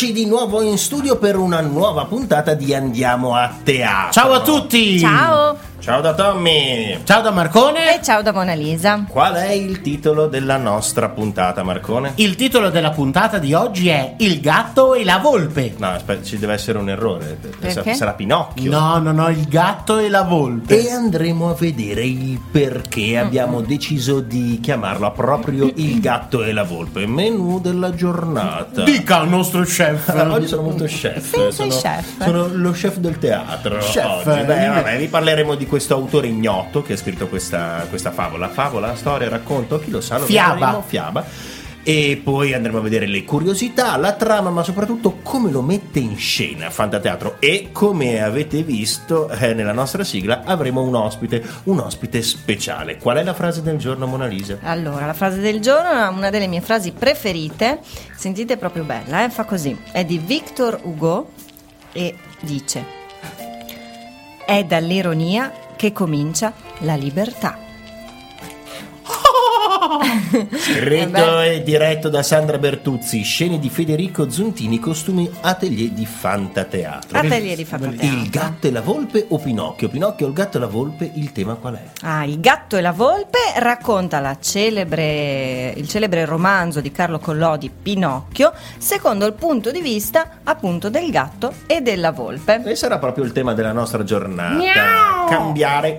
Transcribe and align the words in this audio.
Eccoci 0.00 0.12
di 0.12 0.26
nuovo 0.26 0.62
in 0.62 0.78
studio 0.78 1.16
per 1.16 1.36
una 1.36 1.60
nuova 1.60 2.04
puntata 2.04 2.54
di 2.54 2.72
Andiamo 2.72 3.34
a 3.34 3.52
Teatro. 3.64 4.12
Ciao 4.12 4.32
a 4.32 4.42
tutti! 4.42 4.96
Ciao 4.96 5.57
Ciao 5.88 6.02
da 6.02 6.12
Tommy! 6.12 6.98
Ciao 7.02 7.22
da 7.22 7.30
Marcone! 7.30 7.94
e 7.94 8.02
ciao 8.02 8.20
da 8.20 8.30
Mona 8.30 8.52
Lisa. 8.52 9.06
Qual 9.08 9.32
è 9.32 9.52
il 9.52 9.80
titolo 9.80 10.26
della 10.26 10.58
nostra 10.58 11.08
puntata, 11.08 11.62
Marcone? 11.62 12.12
Il 12.16 12.36
titolo 12.36 12.68
della 12.68 12.90
puntata 12.90 13.38
di 13.38 13.54
oggi 13.54 13.88
è 13.88 14.12
Il 14.18 14.42
gatto 14.42 14.92
e 14.92 15.02
la 15.02 15.16
volpe. 15.16 15.72
No, 15.78 15.88
aspetta, 15.88 16.22
ci 16.22 16.36
deve 16.36 16.52
essere 16.52 16.76
un 16.76 16.90
errore. 16.90 17.38
Perché? 17.58 17.94
Sarà 17.94 18.12
Pinocchio. 18.12 18.70
No, 18.70 18.98
no, 18.98 19.12
no, 19.12 19.30
il 19.30 19.48
gatto 19.48 19.96
e 19.96 20.10
la 20.10 20.24
volpe. 20.24 20.78
E 20.78 20.90
andremo 20.90 21.48
a 21.48 21.54
vedere 21.54 22.04
il 22.04 22.38
perché 22.38 23.16
abbiamo 23.16 23.62
deciso 23.62 24.20
di 24.20 24.60
chiamarlo 24.62 25.10
proprio 25.12 25.72
il 25.74 26.00
gatto 26.00 26.44
e 26.44 26.52
la 26.52 26.64
volpe. 26.64 27.06
Menù 27.06 27.60
della 27.60 27.94
giornata. 27.94 28.82
Dica 28.82 29.20
al 29.20 29.28
nostro 29.30 29.62
chef. 29.62 30.06
Oggi 30.14 30.48
sono 30.48 30.62
molto 30.62 30.84
chef. 30.84 31.22
Sì, 31.22 31.50
sei 31.50 31.70
sono, 31.70 31.70
chef. 31.70 32.22
sono 32.22 32.48
lo 32.52 32.72
chef 32.72 32.96
del 32.96 33.18
teatro. 33.18 33.78
Chef, 33.78 34.26
oggi. 34.26 34.44
Beh, 34.44 34.68
vabbè, 34.68 34.98
vi 34.98 35.08
parleremo 35.08 35.54
di 35.54 35.64
questo 35.64 35.76
autore 35.86 36.26
ignoto 36.26 36.82
che 36.82 36.94
ha 36.94 36.96
scritto 36.96 37.28
questa, 37.28 37.86
questa 37.88 38.10
favola. 38.10 38.48
Favola, 38.48 38.94
storia, 38.96 39.28
racconto, 39.28 39.78
chi 39.78 39.90
lo 39.90 40.00
sa? 40.00 40.18
Lo 40.18 40.24
Fiaba. 40.26 40.54
vedremo, 40.54 40.82
Fiaba. 40.86 41.24
E 41.88 42.20
poi 42.22 42.52
andremo 42.52 42.78
a 42.78 42.80
vedere 42.82 43.06
le 43.06 43.24
curiosità, 43.24 43.96
la 43.96 44.12
trama, 44.12 44.50
ma 44.50 44.62
soprattutto 44.62 45.20
come 45.22 45.50
lo 45.50 45.62
mette 45.62 45.98
in 45.98 46.18
scena 46.18 46.68
Fantateatro. 46.68 47.36
E 47.38 47.70
come 47.72 48.22
avete 48.22 48.62
visto 48.62 49.30
eh, 49.30 49.54
nella 49.54 49.72
nostra 49.72 50.04
sigla 50.04 50.42
avremo 50.44 50.82
un 50.82 50.94
ospite, 50.94 51.42
un 51.64 51.78
ospite 51.78 52.20
speciale. 52.20 52.98
Qual 52.98 53.16
è 53.16 53.22
la 53.22 53.32
frase 53.32 53.62
del 53.62 53.78
giorno, 53.78 54.06
Mona 54.06 54.26
Lisa? 54.26 54.58
Allora, 54.64 55.06
la 55.06 55.14
frase 55.14 55.40
del 55.40 55.60
giorno 55.60 55.90
è 55.90 56.08
una 56.08 56.28
delle 56.28 56.46
mie 56.46 56.60
frasi 56.60 56.92
preferite. 56.92 57.78
Sentite, 58.14 58.54
è 58.54 58.58
proprio 58.58 58.84
bella, 58.84 59.24
eh? 59.24 59.30
fa 59.30 59.44
così. 59.44 59.74
È 59.90 60.04
di 60.04 60.18
Victor 60.18 60.78
Hugo 60.82 61.30
e 61.92 62.14
dice: 62.42 62.84
È 64.44 64.62
dall'ironia 64.62 65.50
che 65.78 65.92
comincia 65.92 66.52
la 66.80 66.96
libertà. 66.96 67.56
Scritto 70.58 71.40
e 71.40 71.62
diretto 71.62 72.08
da 72.08 72.22
Sandra 72.22 72.58
Bertuzzi, 72.58 73.22
scene 73.22 73.58
di 73.58 73.70
Federico 73.70 74.28
Zuntini, 74.28 74.78
costumi 74.80 75.30
atelier 75.40 75.90
di 75.90 76.04
Fantateatro. 76.04 77.16
Atelier 77.16 77.56
di 77.56 77.64
Fantateatro. 77.64 78.06
Il 78.06 78.28
gatto 78.28 78.66
e 78.66 78.70
la 78.72 78.80
volpe 78.80 79.26
o 79.28 79.38
Pinocchio? 79.38 79.88
Pinocchio 79.88 80.26
o 80.26 80.28
il 80.28 80.34
gatto 80.34 80.56
e 80.56 80.60
la 80.60 80.66
volpe, 80.66 81.10
il 81.14 81.32
tema 81.32 81.54
qual 81.54 81.74
è? 81.76 81.82
Ah, 82.02 82.24
Il 82.24 82.40
gatto 82.40 82.76
e 82.76 82.80
la 82.80 82.92
volpe 82.92 83.38
racconta 83.56 84.18
la 84.20 84.36
celebre- 84.40 85.72
il 85.76 85.88
celebre 85.88 86.24
romanzo 86.24 86.80
di 86.80 86.90
Carlo 86.90 87.18
Collodi 87.18 87.70
Pinocchio 87.70 88.52
secondo 88.78 89.26
il 89.26 89.34
punto 89.34 89.70
di 89.70 89.80
vista 89.80 90.40
appunto 90.42 90.90
del 90.90 91.10
gatto 91.10 91.52
e 91.66 91.80
della 91.80 92.10
volpe. 92.10 92.62
E 92.64 92.74
sarà 92.74 92.98
proprio 92.98 93.24
il 93.24 93.32
tema 93.32 93.54
della 93.54 93.72
nostra 93.72 94.02
giornata. 94.02 94.54
Miau! 94.54 95.17
Cambiare 95.28 95.98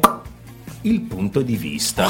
il 0.81 1.01
punto 1.01 1.41
di 1.41 1.55
vista. 1.55 2.07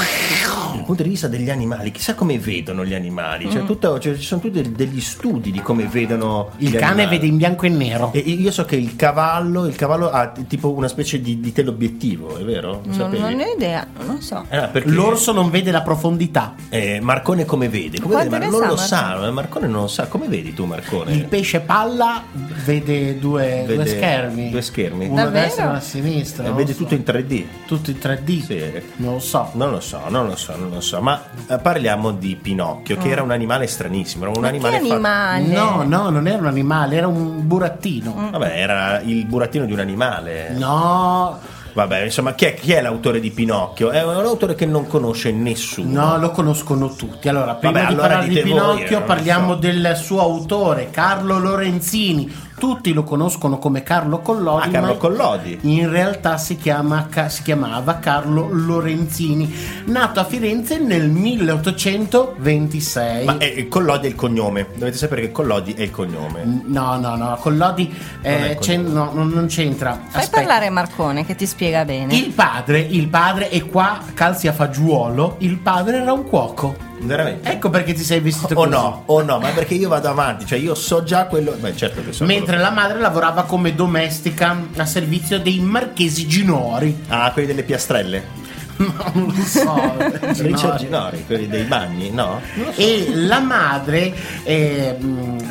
Il 0.76 0.84
punto 0.84 1.02
di 1.02 1.08
vista 1.08 1.28
degli 1.28 1.50
animali. 1.50 1.90
Chissà 1.90 2.14
come 2.14 2.38
vedono 2.38 2.84
gli 2.84 2.94
animali. 2.94 3.46
Mm. 3.46 3.50
Cioè, 3.50 3.64
tutto- 3.64 3.98
cioè, 3.98 4.16
ci 4.16 4.22
sono 4.22 4.40
tutti 4.40 4.72
degli 4.72 5.00
studi 5.00 5.50
di 5.50 5.60
come 5.60 5.84
vedono 5.86 6.50
Il 6.58 6.72
cane 6.72 6.84
animali. 7.02 7.08
vede 7.16 7.26
in 7.26 7.36
bianco 7.36 7.66
e 7.66 7.68
nero. 7.68 8.12
E 8.12 8.18
io 8.18 8.50
so 8.50 8.64
che 8.64 8.76
il 8.76 8.96
cavallo, 8.96 9.66
il 9.66 9.74
cavallo 9.76 10.10
ha 10.10 10.32
tipo 10.46 10.70
una 10.72 10.88
specie 10.88 11.20
di, 11.20 11.40
di 11.40 11.52
teleobiettivo, 11.52 12.36
è 12.36 12.42
vero? 12.44 12.82
Lo 12.84 12.96
Non, 12.96 13.10
non 13.12 13.40
ho 13.40 13.52
idea, 13.54 13.86
non 14.06 14.20
so. 14.20 14.44
No, 14.50 14.68
perché 14.70 14.88
L'orso 14.90 15.32
non 15.32 15.50
vede 15.50 15.70
la 15.70 15.82
profondità. 15.82 16.54
eh, 16.68 17.00
Marcone 17.00 17.44
come 17.44 17.68
vede? 17.68 18.00
Come 18.00 18.16
vede? 18.28 18.38
Non 18.38 18.50
sa, 18.50 18.58
lo 18.58 18.58
Marcone? 18.74 18.86
sa, 18.86 19.30
Marcone 19.30 19.66
non 19.66 19.80
lo 19.82 19.88
sa. 19.88 20.06
Come 20.06 20.26
vedi 20.28 20.52
tu, 20.54 20.64
Marcone? 20.64 21.12
Il 21.12 21.24
pesce 21.26 21.60
palla 21.60 22.22
vede 22.64 23.18
due, 23.18 23.64
Vede 23.66 23.74
due 23.76 23.86
schermi. 23.86 24.50
due 24.50 24.62
schermi. 24.62 25.06
Uno 25.06 25.20
a 25.20 25.24
Davvero? 25.24 25.44
destra 25.44 25.62
e 25.64 25.66
uno 25.68 25.76
a 25.76 25.80
sinistra. 25.80 26.46
Non 26.46 26.56
vede 26.56 26.72
so. 26.72 26.78
tutto 26.78 26.94
in 26.94 27.02
3D. 27.04 27.44
Tutto 27.66 27.90
in 27.90 27.96
3D. 28.00 28.42
Sì. 28.44 28.82
Non 28.96 29.14
lo 29.14 29.18
so. 29.20 29.50
Non 29.54 29.70
lo 29.70 29.80
so, 29.80 30.00
non 30.08 30.26
lo 30.26 30.36
so, 30.36 30.54
non 30.60 30.70
lo 30.70 30.80
so. 30.80 31.00
Ma 31.00 31.22
eh, 31.48 31.58
parliamo 31.58 32.12
di 32.12 32.36
Pinocchio, 32.36 32.96
che 32.96 33.08
era 33.08 33.22
un 33.22 33.30
animale 33.30 33.66
stranissimo. 33.66 34.24
Era 34.24 34.32
un 34.34 34.40
Ma 34.42 34.48
animale 34.48 34.78
che 34.78 34.86
fa- 34.86 34.94
animale? 34.94 35.46
No, 35.46 35.82
no, 35.84 36.10
non 36.10 36.26
era 36.26 36.38
un 36.38 36.46
animale, 36.46 36.96
era 36.96 37.08
un 37.08 37.46
burattino. 37.46 38.28
Vabbè, 38.30 38.60
era 38.60 39.00
il 39.00 39.24
burattino 39.26 39.64
di 39.64 39.72
un 39.72 39.80
animale. 39.80 40.50
No, 40.50 41.38
Vabbè, 41.72 42.02
insomma, 42.02 42.34
chi 42.34 42.46
è, 42.46 42.54
chi 42.54 42.72
è 42.72 42.80
l'autore 42.80 43.20
di 43.20 43.30
Pinocchio? 43.30 43.90
È 43.90 44.02
un 44.02 44.24
autore 44.24 44.54
che 44.54 44.66
non 44.66 44.86
conosce 44.86 45.30
nessuno. 45.30 46.06
No, 46.06 46.18
lo 46.18 46.30
conoscono 46.30 46.92
tutti. 46.94 47.28
Allora, 47.28 47.54
prima 47.54 47.72
Vabbè, 47.72 47.86
di 47.86 47.92
allora 47.92 48.08
parlare 48.08 48.28
di 48.28 48.34
voi, 48.34 48.42
Pinocchio, 48.42 48.98
lo 48.98 49.04
parliamo 49.04 49.52
so. 49.52 49.58
del 49.58 49.96
suo 49.96 50.20
autore, 50.20 50.90
Carlo 50.90 51.38
Lorenzini. 51.38 52.48
Tutti 52.60 52.92
lo 52.92 53.04
conoscono 53.04 53.56
come 53.56 53.82
Carlo 53.82 54.18
Collodi. 54.18 54.68
Ah, 54.68 54.70
Carlo 54.70 54.92
ma 54.92 54.98
Collodi. 54.98 55.60
In 55.62 55.88
realtà 55.88 56.36
si, 56.36 56.58
chiama- 56.58 57.08
si 57.28 57.42
chiamava 57.42 57.94
Carlo 57.94 58.48
Lorenzini, 58.50 59.50
nato 59.86 60.20
a 60.20 60.24
Firenze 60.24 60.78
nel 60.78 61.08
1826. 61.08 63.24
Ma 63.24 63.38
è, 63.38 63.66
Collodi 63.66 64.08
è 64.08 64.10
il 64.10 64.14
cognome. 64.14 64.66
Dovete 64.74 64.98
sapere 64.98 65.22
che 65.22 65.32
Collodi 65.32 65.72
è 65.72 65.80
il 65.80 65.90
cognome. 65.90 66.62
No, 66.66 66.98
no, 66.98 67.16
no, 67.16 67.38
Collodi 67.40 67.90
eh, 68.20 68.58
Non 68.66 68.92
no, 68.92 69.10
non, 69.14 69.28
non 69.28 69.46
c'entra. 69.46 69.92
Fai 69.92 70.20
Aspetta. 70.20 70.36
parlare 70.36 70.68
Marcone 70.68 71.24
che 71.24 71.34
ti 71.34 71.46
spiega 71.46 71.86
bene. 71.86 72.14
Il 72.14 72.32
padre, 72.32 72.80
il 72.80 73.08
padre, 73.08 73.50
e 73.50 73.64
qua 73.64 74.00
calzi 74.12 74.48
a 74.48 74.52
fagiolo, 74.52 75.36
il 75.38 75.56
padre 75.56 76.02
era 76.02 76.12
un 76.12 76.24
cuoco. 76.24 76.88
Veramente. 77.02 77.50
Ecco 77.50 77.70
perché 77.70 77.92
ti 77.94 78.02
sei 78.04 78.20
vestito 78.20 78.52
O 78.54 78.56
così. 78.64 78.68
no, 78.70 79.02
o 79.06 79.22
no, 79.22 79.38
ma 79.38 79.48
perché 79.50 79.74
io 79.74 79.88
vado 79.88 80.08
avanti, 80.08 80.44
cioè 80.46 80.58
io 80.58 80.74
so 80.74 81.02
già 81.02 81.26
quello. 81.26 81.52
Beh, 81.58 81.74
certo 81.76 82.02
che 82.04 82.12
so. 82.12 82.24
Mentre 82.24 82.58
la 82.58 82.70
madre 82.70 83.00
lavorava 83.00 83.44
come 83.44 83.74
domestica 83.74 84.56
a 84.76 84.84
servizio 84.86 85.38
dei 85.40 85.58
marchesi 85.60 86.26
Ginori. 86.26 86.94
quello- 87.06 87.22
Ah, 87.22 87.30
quelli 87.32 87.48
delle 87.48 87.62
piastrelle. 87.62 88.38
No, 88.80 89.10
non 89.12 89.34
lo 89.36 89.42
so. 89.44 89.62
Richard 90.42 90.78
Ginori. 90.78 90.78
Ginori, 90.78 91.24
quelli 91.26 91.48
dei 91.48 91.64
bagni, 91.64 92.08
no? 92.10 92.40
Non 92.54 92.64
lo 92.66 92.72
so. 92.72 92.80
E 92.80 93.10
la 93.14 93.38
madre, 93.40 94.14
eh, 94.44 94.96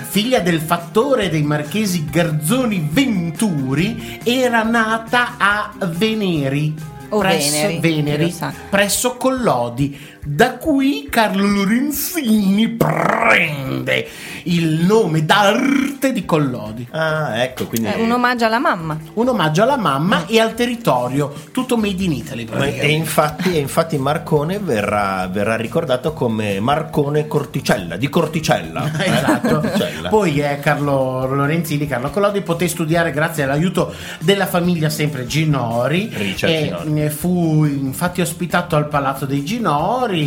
figlia 0.08 0.40
del 0.40 0.60
fattore 0.60 1.30
dei 1.30 1.44
marchesi 1.44 2.06
Garzoni 2.10 2.90
Venturi, 2.92 4.20
era 4.24 4.64
nata 4.64 5.36
a 5.38 5.72
Veneri. 5.90 6.74
O 7.10 7.20
presso, 7.20 7.52
Veneri, 7.52 7.80
Veneri, 7.80 8.36
presso 8.70 9.16
Collodi. 9.18 10.00
Da 10.32 10.58
qui 10.58 11.08
Carlo 11.10 11.48
Lorenzini 11.48 12.70
prende 12.70 14.08
il 14.44 14.86
nome 14.86 15.26
d'arte 15.26 16.12
di 16.12 16.24
Collodi. 16.24 16.88
Ah, 16.92 17.42
ecco, 17.42 17.66
quindi. 17.66 17.88
È 17.88 17.96
un 18.00 18.12
omaggio 18.12 18.46
alla 18.46 18.60
mamma. 18.60 18.96
Un 19.14 19.28
omaggio 19.28 19.64
alla 19.64 19.76
mamma 19.76 20.28
e 20.28 20.40
al 20.40 20.54
territorio, 20.54 21.34
tutto 21.52 21.78
made 21.78 22.04
in 22.04 22.12
Italy. 22.12 22.48
E 22.78 22.92
infatti, 22.92 23.56
e 23.56 23.60
infatti 23.60 23.98
Marcone 23.98 24.60
verrà, 24.60 25.28
verrà 25.32 25.56
ricordato 25.56 26.14
come 26.14 26.60
Marcone 26.60 27.26
Corticella, 27.26 27.98
di 27.98 28.08
Corticella. 28.08 28.92
eh? 29.00 29.08
Esatto. 29.20 29.60
Corticella. 29.62 30.10
Poi 30.10 30.40
è 30.42 30.60
Carlo 30.60 31.26
Lorenzini, 31.26 31.88
Carlo 31.88 32.12
Collodi, 32.12 32.42
poté 32.42 32.68
studiare 32.68 33.10
grazie 33.12 33.44
all'aiuto 33.44 33.92
della 34.20 34.46
famiglia 34.46 34.90
sempre 34.90 35.26
Ginori. 35.26 36.08
Richard 36.14 36.54
e 36.54 36.64
Ginori. 36.66 36.92
ne 36.92 37.10
fu 37.10 37.66
infatti 37.66 38.22
ospitato 38.22 38.76
al 38.76 38.88
Palazzo 38.88 39.26
dei 39.26 39.44
Ginori, 39.44 40.18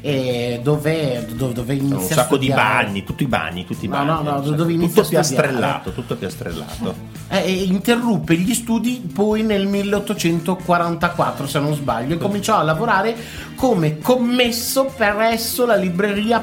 e 0.00 0.60
dove, 0.62 1.26
dove, 1.34 1.52
dove 1.52 1.72
un 1.74 1.78
inizia 1.86 2.16
a 2.16 2.18
sacco 2.22 2.36
di 2.36 2.48
bagni, 2.48 3.04
tutti 3.04 3.22
i 3.22 3.26
bagni, 3.26 3.64
tutti 3.66 3.84
i 3.84 3.88
No, 3.88 3.94
bagni. 3.96 4.06
no, 4.08 4.20
no, 4.22 4.36
un 4.36 4.42
sacco- 4.44 4.56
dove 4.56 4.78
tutto 4.78 5.02
piastrellato, 5.08 5.92
tutto 5.92 6.16
piastrellato. 6.16 6.94
Eh, 7.28 7.38
e 7.44 7.52
interruppe 7.64 8.36
gli 8.36 8.54
studi 8.54 9.02
poi 9.12 9.42
nel 9.42 9.66
1844 9.66 11.46
se 11.46 11.58
non 11.58 11.74
sbaglio 11.74 12.14
e 12.14 12.18
cominciò 12.18 12.56
a 12.58 12.62
lavorare 12.62 13.14
come 13.56 13.98
commesso 13.98 14.92
presso 14.96 15.64
la 15.66 15.76
libreria 15.76 16.40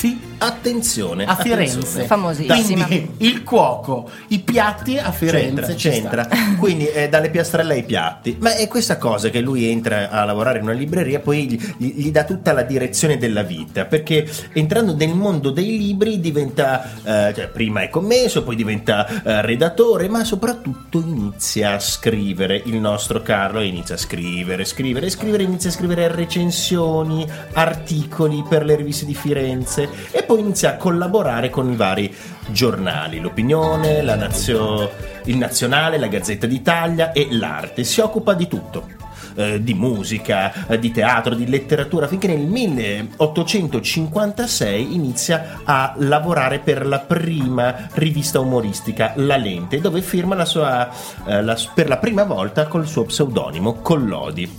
Piatti 0.00 0.30
Attenzione, 0.42 1.26
a 1.26 1.36
Firenze. 1.36 1.76
attenzione. 1.76 2.06
Famosissima. 2.06 2.86
Quindi 2.86 3.10
il 3.18 3.42
cuoco, 3.42 4.08
i 4.28 4.38
piatti 4.38 4.96
a 4.96 5.12
Firenze. 5.12 5.74
C'entra, 5.74 6.24
c'entra. 6.24 6.56
Quindi 6.58 6.86
eh, 6.86 7.10
dalle 7.10 7.28
piastrelle 7.28 7.74
ai 7.74 7.82
piatti. 7.82 8.38
Ma 8.40 8.54
è 8.54 8.66
questa 8.66 8.96
cosa 8.96 9.28
che 9.28 9.40
lui 9.40 9.66
entra 9.66 10.08
a 10.08 10.24
lavorare 10.24 10.58
in 10.58 10.64
una 10.64 10.72
libreria, 10.72 11.20
poi 11.20 11.46
gli, 11.46 11.60
gli- 11.76 12.04
gli 12.04 12.10
dà 12.10 12.24
tutta 12.24 12.52
la 12.54 12.62
direzione 12.62 13.18
della 13.18 13.42
vita. 13.42 13.84
Perché 13.84 14.26
entrando 14.54 14.96
nel 14.96 15.14
mondo 15.14 15.50
dei 15.50 15.76
libri 15.76 16.20
diventa, 16.20 16.90
eh, 17.02 17.34
cioè, 17.34 17.48
prima 17.48 17.82
è 17.82 17.90
commesso, 17.90 18.42
poi 18.42 18.56
diventa 18.56 19.06
eh, 19.06 19.42
redatore, 19.42 20.08
ma 20.08 20.24
soprattutto 20.24 21.00
inizia 21.00 21.74
a 21.74 21.78
scrivere. 21.78 22.62
Il 22.64 22.76
nostro 22.76 23.20
Carlo 23.20 23.60
inizia 23.60 23.96
a 23.96 23.98
scrivere, 23.98 24.64
scrivere, 24.64 25.10
scrivere, 25.10 25.42
inizia 25.42 25.68
a 25.68 25.72
scrivere 25.74 26.08
recensioni, 26.08 27.26
articoli 27.52 28.42
per 28.48 28.64
le 28.64 28.74
riviste 28.74 29.04
di 29.04 29.14
Firenze 29.14 29.89
e 30.10 30.22
poi 30.22 30.40
inizia 30.40 30.70
a 30.70 30.76
collaborare 30.76 31.50
con 31.50 31.70
i 31.70 31.76
vari 31.76 32.12
giornali, 32.48 33.20
l'opinione, 33.20 34.02
la 34.02 34.14
Nazio- 34.16 34.90
il 35.24 35.36
Nazionale, 35.36 35.98
la 35.98 36.06
Gazzetta 36.08 36.46
d'Italia 36.46 37.12
e 37.12 37.28
l'Arte. 37.30 37.84
Si 37.84 38.00
occupa 38.00 38.32
di 38.34 38.48
tutto. 38.48 38.88
eh, 39.36 39.62
di 39.62 39.74
musica, 39.74 40.66
eh, 40.66 40.78
di 40.80 40.90
teatro, 40.90 41.36
di 41.36 41.48
letteratura, 41.48 42.08
finché 42.08 42.26
nel 42.26 42.40
1856 42.46 44.92
inizia 44.94 45.60
a 45.64 45.94
lavorare 45.98 46.58
per 46.58 46.84
la 46.86 46.98
prima 46.98 47.88
rivista 47.94 48.40
umoristica, 48.40 49.12
La 49.16 49.36
Lente, 49.36 49.80
dove 49.80 50.00
firma 50.02 50.34
la 50.34 50.44
sua, 50.44 50.88
eh, 51.26 51.42
la- 51.42 51.56
per 51.74 51.88
la 51.88 51.98
prima 51.98 52.24
volta 52.24 52.66
col 52.66 52.86
suo 52.88 53.04
pseudonimo 53.04 53.74
Collodi. 53.82 54.50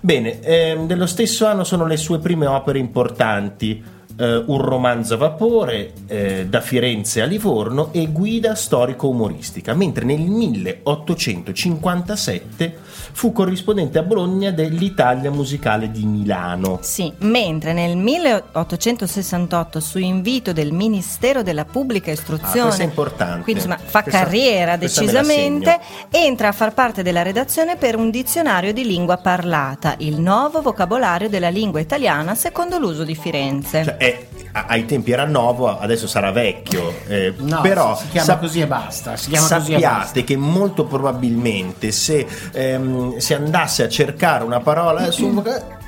Bene, 0.00 0.40
ehm, 0.40 0.86
dello 0.86 1.06
stesso 1.06 1.46
anno 1.46 1.64
sono 1.64 1.86
le 1.86 1.96
sue 1.96 2.18
prime 2.18 2.46
opere 2.46 2.78
importanti. 2.78 3.82
Eh, 4.16 4.42
un 4.46 4.58
romanzo 4.58 5.14
a 5.14 5.16
vapore 5.16 5.92
eh, 6.06 6.46
da 6.48 6.60
Firenze 6.60 7.20
a 7.22 7.24
Livorno 7.24 7.88
e 7.92 8.06
guida 8.06 8.54
storico-umoristica, 8.54 9.74
mentre 9.74 10.04
nel 10.04 10.20
1857 10.20 12.76
fu 13.12 13.32
corrispondente 13.32 13.98
a 13.98 14.02
Bologna 14.02 14.50
dell'Italia 14.50 15.30
Musicale 15.30 15.90
di 15.90 16.04
Milano. 16.04 16.78
Sì, 16.82 17.12
mentre 17.18 17.72
nel 17.72 17.96
1868 17.96 19.80
su 19.80 19.98
invito 19.98 20.52
del 20.52 20.72
Ministero 20.72 21.42
della 21.42 21.64
Pubblica 21.64 22.10
Istruzione, 22.10 22.72
Ah, 22.74 22.78
è 22.78 22.82
importante. 22.84 23.42
quindi 23.42 23.62
insomma 23.62 23.78
fa 23.78 24.02
Questa- 24.02 24.24
carriera 24.24 24.76
questa 24.78 25.00
decisamente, 25.02 25.78
entra 26.10 26.48
a 26.48 26.52
far 26.52 26.72
parte 26.74 27.02
della 27.02 27.22
redazione 27.22 27.76
per 27.76 27.96
un 27.96 28.10
dizionario 28.10 28.72
di 28.72 28.84
lingua 28.84 29.16
parlata, 29.18 29.94
il 29.98 30.20
nuovo 30.20 30.60
vocabolario 30.62 31.28
della 31.28 31.48
lingua 31.50 31.80
italiana 31.80 32.34
secondo 32.34 32.78
l'uso 32.78 33.04
di 33.04 33.14
Firenze. 33.14 33.84
Cioè, 33.84 33.96
è- 34.04 34.26
ai 34.52 34.84
tempi 34.84 35.10
era 35.10 35.24
nuovo, 35.24 35.66
adesso 35.78 36.06
sarà 36.06 36.30
vecchio, 36.30 36.92
eh, 37.08 37.34
No, 37.38 37.60
però 37.60 37.96
si 37.96 38.08
chiama 38.10 38.26
sap- 38.26 38.40
così 38.40 38.60
e 38.60 38.66
basta. 38.68 39.16
Si 39.16 39.30
chiama 39.30 39.48
così 39.48 39.72
e 39.72 39.78
basta. 39.80 39.88
sappiate 39.98 40.24
che 40.24 40.36
molto 40.36 40.84
probabilmente 40.84 41.90
se 41.90 42.24
ehm, 42.52 43.16
si 43.18 43.34
andasse 43.34 43.82
a 43.82 43.88
cercare 43.88 44.44
una 44.44 44.60
parola 44.60 45.10
su 45.10 45.26
un 45.26 45.34
vocabolario 45.34 45.82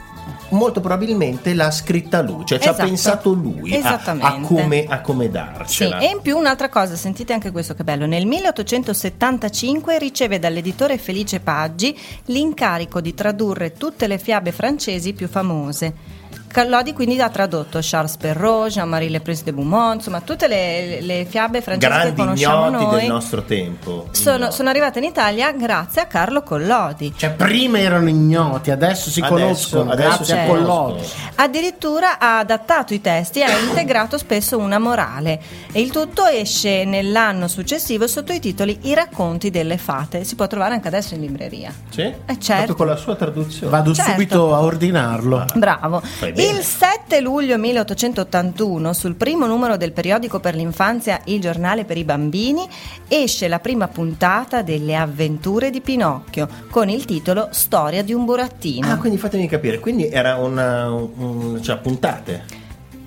molto 0.50 0.80
probabilmente 0.80 1.54
l'ha 1.54 1.72
scritta 1.72 2.22
lui, 2.22 2.44
cioè 2.46 2.58
ci 2.60 2.68
ha 2.68 2.70
Esatto. 2.70 2.86
pensato 2.88 3.32
lui 3.32 3.74
a, 3.82 4.00
a 4.20 4.38
come, 4.40 4.84
a 4.88 5.00
come 5.00 5.24
Sì, 5.24 5.30
darcela. 5.30 5.98
e 5.98 6.06
in 6.06 6.20
più 6.22 6.36
un'altra 6.36 6.68
cosa, 6.68 6.94
sentite 6.94 7.32
anche 7.32 7.50
questo 7.50 7.74
che 7.74 7.82
bello, 7.82 8.06
nel 8.06 8.26
1875 8.26 9.98
riceve 9.98 10.38
dall'editore 10.38 10.98
Felice 10.98 11.40
Paggi 11.40 11.96
l'incarico 12.26 13.00
di 13.00 13.12
tradurre 13.14 13.72
tutte 13.72 14.06
le 14.06 14.18
fiabe 14.18 14.52
francesi 14.52 15.12
più 15.14 15.26
famose. 15.28 16.14
Collodi 16.56 16.94
quindi 16.94 17.20
ha 17.20 17.28
tradotto 17.28 17.80
Charles 17.82 18.16
Perrault, 18.16 18.70
Jean-Marie 18.70 19.10
Le 19.10 19.20
Prince 19.20 19.44
de 19.44 19.52
Beaumont, 19.52 19.96
insomma 19.96 20.22
tutte 20.22 20.48
le, 20.48 21.02
le 21.02 21.26
fiabe 21.28 21.60
francesi 21.60 21.92
che 21.92 21.98
Grandi 21.98 22.16
conosciamo 22.18 22.66
ignoti 22.68 22.84
noi 22.86 23.00
del 23.00 23.08
nostro 23.10 23.42
tempo. 23.42 24.08
sono, 24.12 24.50
sono 24.50 24.70
arrivate 24.70 24.98
in 25.00 25.04
Italia 25.04 25.52
grazie 25.52 26.00
a 26.00 26.06
Carlo 26.06 26.42
Collodi. 26.42 27.12
Cioè, 27.14 27.32
prima 27.32 27.78
erano 27.78 28.08
ignoti, 28.08 28.70
adesso 28.70 29.10
si 29.10 29.20
Adesso- 29.20 29.34
conoscono 29.36 29.90
adesso 29.90 30.08
grazie 30.08 30.24
si 30.24 30.32
a 30.32 30.46
conoscono. 30.46 30.84
Collodi. 30.84 31.06
Addirittura 31.34 32.18
ha 32.18 32.38
adattato 32.38 32.94
i 32.94 33.02
testi 33.02 33.40
e 33.40 33.42
ha 33.42 33.58
integrato 33.58 34.16
spesso 34.16 34.56
una 34.56 34.78
morale. 34.78 35.38
E 35.72 35.80
il 35.82 35.90
tutto 35.90 36.24
esce 36.24 36.84
nell'anno 36.86 37.48
successivo 37.48 38.06
sotto 38.06 38.32
i 38.32 38.40
titoli 38.40 38.78
I 38.84 38.94
racconti 38.94 39.50
delle 39.50 39.76
fate. 39.76 40.24
Si 40.24 40.34
può 40.36 40.46
trovare 40.46 40.72
anche 40.72 40.88
adesso 40.88 41.12
in 41.14 41.20
libreria. 41.20 41.70
Sì? 41.90 42.00
Eh, 42.00 42.12
Proprio 42.24 42.40
certo. 42.40 42.74
con 42.74 42.86
la 42.86 42.96
sua 42.96 43.14
traduzione. 43.14 43.70
Vado 43.70 43.92
Certo. 43.92 44.10
subito 44.12 44.54
a 44.54 44.60
ordinarlo. 44.62 45.44
Bravo. 45.54 46.00
Il 46.48 46.62
7 46.62 47.20
luglio 47.20 47.58
1881, 47.58 48.92
sul 48.92 49.14
primo 49.16 49.46
numero 49.46 49.76
del 49.76 49.92
periodico 49.92 50.38
per 50.38 50.54
l'infanzia 50.54 51.20
Il 51.24 51.40
giornale 51.40 51.84
per 51.84 51.96
i 51.96 52.04
bambini, 52.04 52.68
esce 53.08 53.48
la 53.48 53.58
prima 53.58 53.88
puntata 53.88 54.62
delle 54.62 54.94
avventure 54.94 55.70
di 55.70 55.80
Pinocchio 55.80 56.46
con 56.70 56.88
il 56.88 57.04
titolo 57.04 57.48
Storia 57.50 58.02
di 58.02 58.12
un 58.12 58.24
burattino. 58.24 58.92
Ah, 58.92 58.96
quindi 58.96 59.18
fatemi 59.18 59.48
capire, 59.48 59.80
quindi 59.80 60.08
era 60.08 60.36
una, 60.36 60.90
un- 60.90 61.58
cioè 61.62 61.78
puntate. 61.78 62.64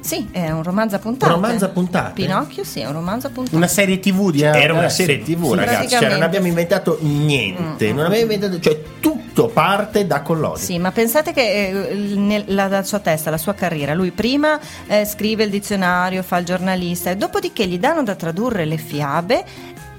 Sì, 0.09 0.27
è 0.31 0.50
un 0.50 0.63
romanzo 0.63 0.95
a 0.95 1.00
puntate. 1.00 1.31
Un 1.31 1.39
romanzo 1.39 1.65
a 1.65 1.67
puntate? 1.67 2.13
Pinocchio, 2.13 2.63
sì, 2.63 2.79
è 2.79 2.88
un 2.88 2.94
romanzo 2.94 3.27
a 3.27 3.29
puntate. 3.29 3.56
Una 3.56 3.67
serie 3.67 4.00
TV 4.00 4.31
di 4.31 4.41
Era 4.41 4.73
una 4.73 4.89
serie 4.89 5.21
tv, 5.21 5.51
Sì, 5.51 5.56
ragazzi. 5.56 5.89
Cioè, 5.89 6.09
non 6.09 6.23
abbiamo 6.23 6.47
inventato 6.47 6.97
niente. 7.01 7.94
Non 7.94 8.06
abbiamo 8.06 8.23
inventato, 8.23 8.59
cioè, 8.59 8.81
tutto 9.00 9.50
parte 9.50 10.07
da 10.07 10.23
Collodi. 10.23 10.61
Sì, 10.61 10.79
ma 10.79 10.91
pensate 10.91 11.31
che 11.31 11.67
eh, 11.67 11.94
nel- 12.15 12.45
la, 12.47 12.67
la 12.67 12.81
sua 12.81 12.97
testa, 12.97 13.29
la 13.29 13.38
sua 13.38 13.53
carriera, 13.53 13.94
lui 13.94 14.09
prima 14.09 14.59
eh, 14.88 15.06
scrive 15.06 15.44
il 15.44 15.51
dizionario, 15.51 16.23
fa 16.23 16.38
il 16.38 16.45
giornalista 16.45 17.11
e 17.11 17.15
dopodiché 17.15 17.67
gli 17.67 17.77
danno 17.77 18.01
da 18.01 18.15
tradurre 18.15 18.65
le 18.65 18.77
fiabe 18.77 19.45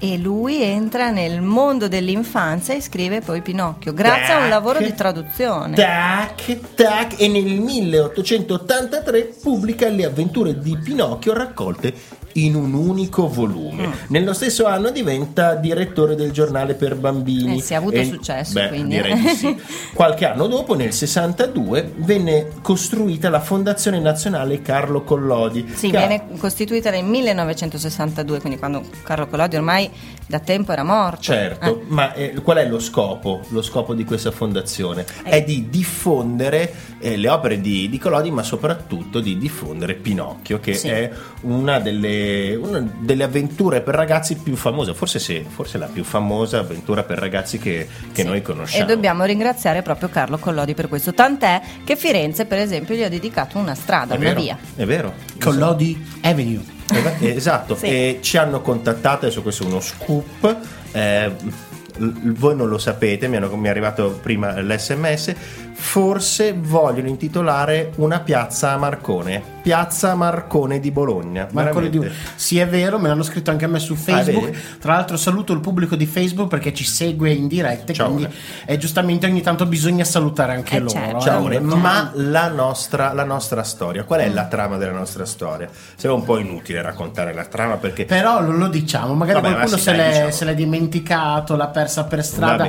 e 0.03 0.17
lui 0.17 0.63
entra 0.63 1.11
nel 1.11 1.41
mondo 1.41 1.87
dell'infanzia 1.87 2.73
e 2.73 2.81
scrive 2.81 3.21
poi 3.21 3.43
Pinocchio, 3.43 3.93
grazie 3.93 4.33
a 4.33 4.37
un 4.37 4.41
Tac, 4.41 4.49
lavoro 4.49 4.79
di 4.79 4.95
traduzione. 4.95 5.75
Tac, 5.75 6.73
tac, 6.73 7.21
e 7.21 7.27
nel 7.27 7.59
1883 7.59 9.35
pubblica 9.43 9.87
le 9.89 10.05
avventure 10.05 10.57
di 10.57 10.75
Pinocchio 10.75 11.33
raccolte 11.33 11.93
in 12.33 12.55
un 12.55 12.73
unico 12.73 13.27
volume. 13.27 13.87
Mm. 13.87 13.91
Nello 14.07 14.33
stesso 14.33 14.65
anno 14.65 14.89
diventa 14.91 15.55
direttore 15.55 16.15
del 16.15 16.31
giornale 16.31 16.73
per 16.75 16.95
bambini. 16.95 17.57
Eh 17.57 17.61
sì, 17.61 17.73
ha 17.73 17.77
avuto 17.77 17.95
E- 17.97 18.05
successo, 18.05 18.53
Beh, 18.53 18.67
quindi. 18.69 18.95
direi 18.95 19.19
di 19.19 19.27
sì. 19.29 19.55
Qualche 19.93 20.25
anno 20.25 20.47
dopo, 20.47 20.73
nel 20.75 20.93
62, 20.93 21.93
venne 21.97 22.47
costruita 22.61 23.29
la 23.29 23.39
Fondazione 23.41 23.99
Nazionale 23.99 24.61
Carlo 24.61 25.03
Collodi. 25.03 25.67
Sì, 25.73 25.89
che 25.89 25.97
ha- 25.97 26.07
viene 26.07 26.23
costituita 26.37 26.89
nel 26.89 27.03
1962, 27.05 28.39
quindi 28.39 28.57
quando 28.59 28.83
Carlo 29.03 29.27
Collodi 29.27 29.55
ormai 29.55 29.89
da 30.27 30.39
tempo 30.39 30.71
era 30.71 30.83
morto. 30.83 31.21
Certo, 31.21 31.81
Eh. 31.81 31.83
ma 31.87 32.13
eh, 32.13 32.33
qual 32.41 32.57
è 32.57 32.67
lo 32.67 32.79
scopo? 32.79 33.41
Lo 33.49 33.61
scopo 33.61 33.93
di 33.93 34.03
questa 34.05 34.31
fondazione 34.31 35.05
è 35.23 35.43
di 35.43 35.69
diffondere 35.69 36.73
eh, 36.99 37.17
le 37.17 37.29
opere 37.29 37.59
di, 37.59 37.89
di 37.89 37.97
Collodi, 37.97 38.31
ma 38.31 38.43
soprattutto 38.43 39.19
di 39.19 39.37
diffondere 39.37 39.95
Pinocchio, 39.95 40.59
che 40.59 40.73
Sì. 40.73 40.87
è 40.87 41.11
una 41.41 41.79
delle, 41.79 42.20
una 42.61 42.85
delle 42.99 43.23
avventure 43.23 43.81
per 43.81 43.95
ragazzi 43.95 44.35
più 44.35 44.55
famose, 44.55 44.93
forse 44.93 45.19
sì, 45.19 45.45
forse 45.47 45.77
la 45.77 45.87
più 45.87 46.03
famosa 46.03 46.59
avventura 46.59 47.03
per 47.03 47.17
ragazzi 47.19 47.57
che, 47.57 47.87
che 48.11 48.21
Sì. 48.21 48.27
noi 48.27 48.41
conosciamo. 48.41 48.83
E 48.83 48.87
dobbiamo 48.87 49.23
ringraziare 49.23 49.81
proprio 49.81 50.09
Carlo 50.09 50.37
Collodi 50.37 50.73
per 50.73 50.87
questo. 50.87 51.13
Tant'è 51.13 51.61
che 51.83 51.95
Firenze, 51.95 52.45
per 52.45 52.59
esempio, 52.59 52.95
gli 52.95 53.03
ha 53.03 53.09
dedicato 53.09 53.57
una 53.57 53.75
strada, 53.75 54.13
È 54.15 54.17
una 54.17 54.29
vero, 54.29 54.41
via. 54.41 54.57
è 54.75 54.85
vero. 54.85 55.13
Collodi 55.39 56.03
Avenue. 56.21 56.63
Eh, 57.19 57.29
Esatto, 57.35 57.75
Sì. 57.75 57.85
e 57.85 58.19
ci 58.21 58.37
hanno 58.37 58.61
contattato, 58.61 59.25
adesso 59.25 59.41
questo 59.41 59.63
è 59.63 59.67
uno 59.67 59.79
scoop, 59.79 60.57
eh, 60.91 61.31
voi 61.97 62.55
non 62.55 62.67
lo 62.69 62.77
sapete, 62.77 63.27
mi, 63.27 63.35
hanno- 63.35 63.55
mi 63.55 63.67
è 63.67 63.69
arrivato 63.69 64.19
prima 64.21 64.59
l'SMS, 64.59 65.33
forse 65.73 66.53
vogliono 66.57 67.07
intitolare 67.07 67.91
una 67.97 68.19
piazza 68.19 68.71
a 68.71 68.77
Marcone, 68.77 69.59
Piazza 69.61 70.15
Marcone 70.15 70.79
di 70.79 70.89
Bologna. 70.91 71.47
Marconi 71.51 71.89
di... 71.89 72.09
Sì, 72.35 72.57
è 72.57 72.67
vero, 72.67 72.97
me 72.97 73.07
l'hanno 73.07 73.21
scritto 73.23 73.51
anche 73.51 73.65
a 73.65 73.67
me 73.67 73.77
su 73.79 73.95
Facebook. 73.95 74.45
vedi? 74.45 74.57
Tra 74.79 74.93
l'altro, 74.93 75.17
saluto 75.17 75.53
il 75.53 75.59
pubblico 75.59 75.95
di 75.95 76.05
Facebook 76.07 76.47
perché 76.49 76.73
ci 76.73 76.83
segue 76.83 77.31
in 77.31 77.47
diretta. 77.47 77.93
Ciao, 77.93 78.07
Quindi, 78.07 78.23
Ore. 78.25 78.33
e 78.65 78.77
giustamente 78.77 79.25
ogni 79.27 79.41
tanto 79.41 79.65
bisogna 79.65 80.03
salutare 80.03 80.53
anche 80.53 80.77
Eh, 80.77 80.79
loro. 80.79 80.89
certo. 80.91 81.17
eh. 81.17 81.21
Ciao, 81.21 81.51
Ciao. 81.51 81.75
ma 81.77 82.11
la 82.15 82.47
nostra, 82.49 83.13
la 83.13 83.23
nostra 83.23 83.61
storia, 83.63 84.03
qual 84.03 84.21
è 84.21 84.29
la 84.29 84.45
trama 84.45 84.77
della 84.77 84.93
nostra 84.93 85.25
storia? 85.25 85.69
Sembra 85.95 86.19
un 86.19 86.25
po' 86.25 86.37
inutile 86.37 86.81
raccontare 86.81 87.33
la 87.33 87.45
trama 87.45 87.75
perché 87.77 88.05
Però 88.05 88.41
lo, 88.41 88.51
lo 88.51 88.67
diciamo, 88.67 89.13
magari 89.13 89.41
Vabbè, 89.41 89.49
ma 89.49 89.55
qualcuno 89.59 89.77
sì, 89.77 89.83
se, 89.83 89.95
dai, 89.95 89.99
l'è, 90.07 90.11
diciamo. 90.13 90.31
se 90.31 90.45
l'è 90.45 90.55
dimenticato, 90.55 91.55
l'ha 91.55 91.67
persa 91.67 92.03
per 92.05 92.25
strada. 92.25 92.67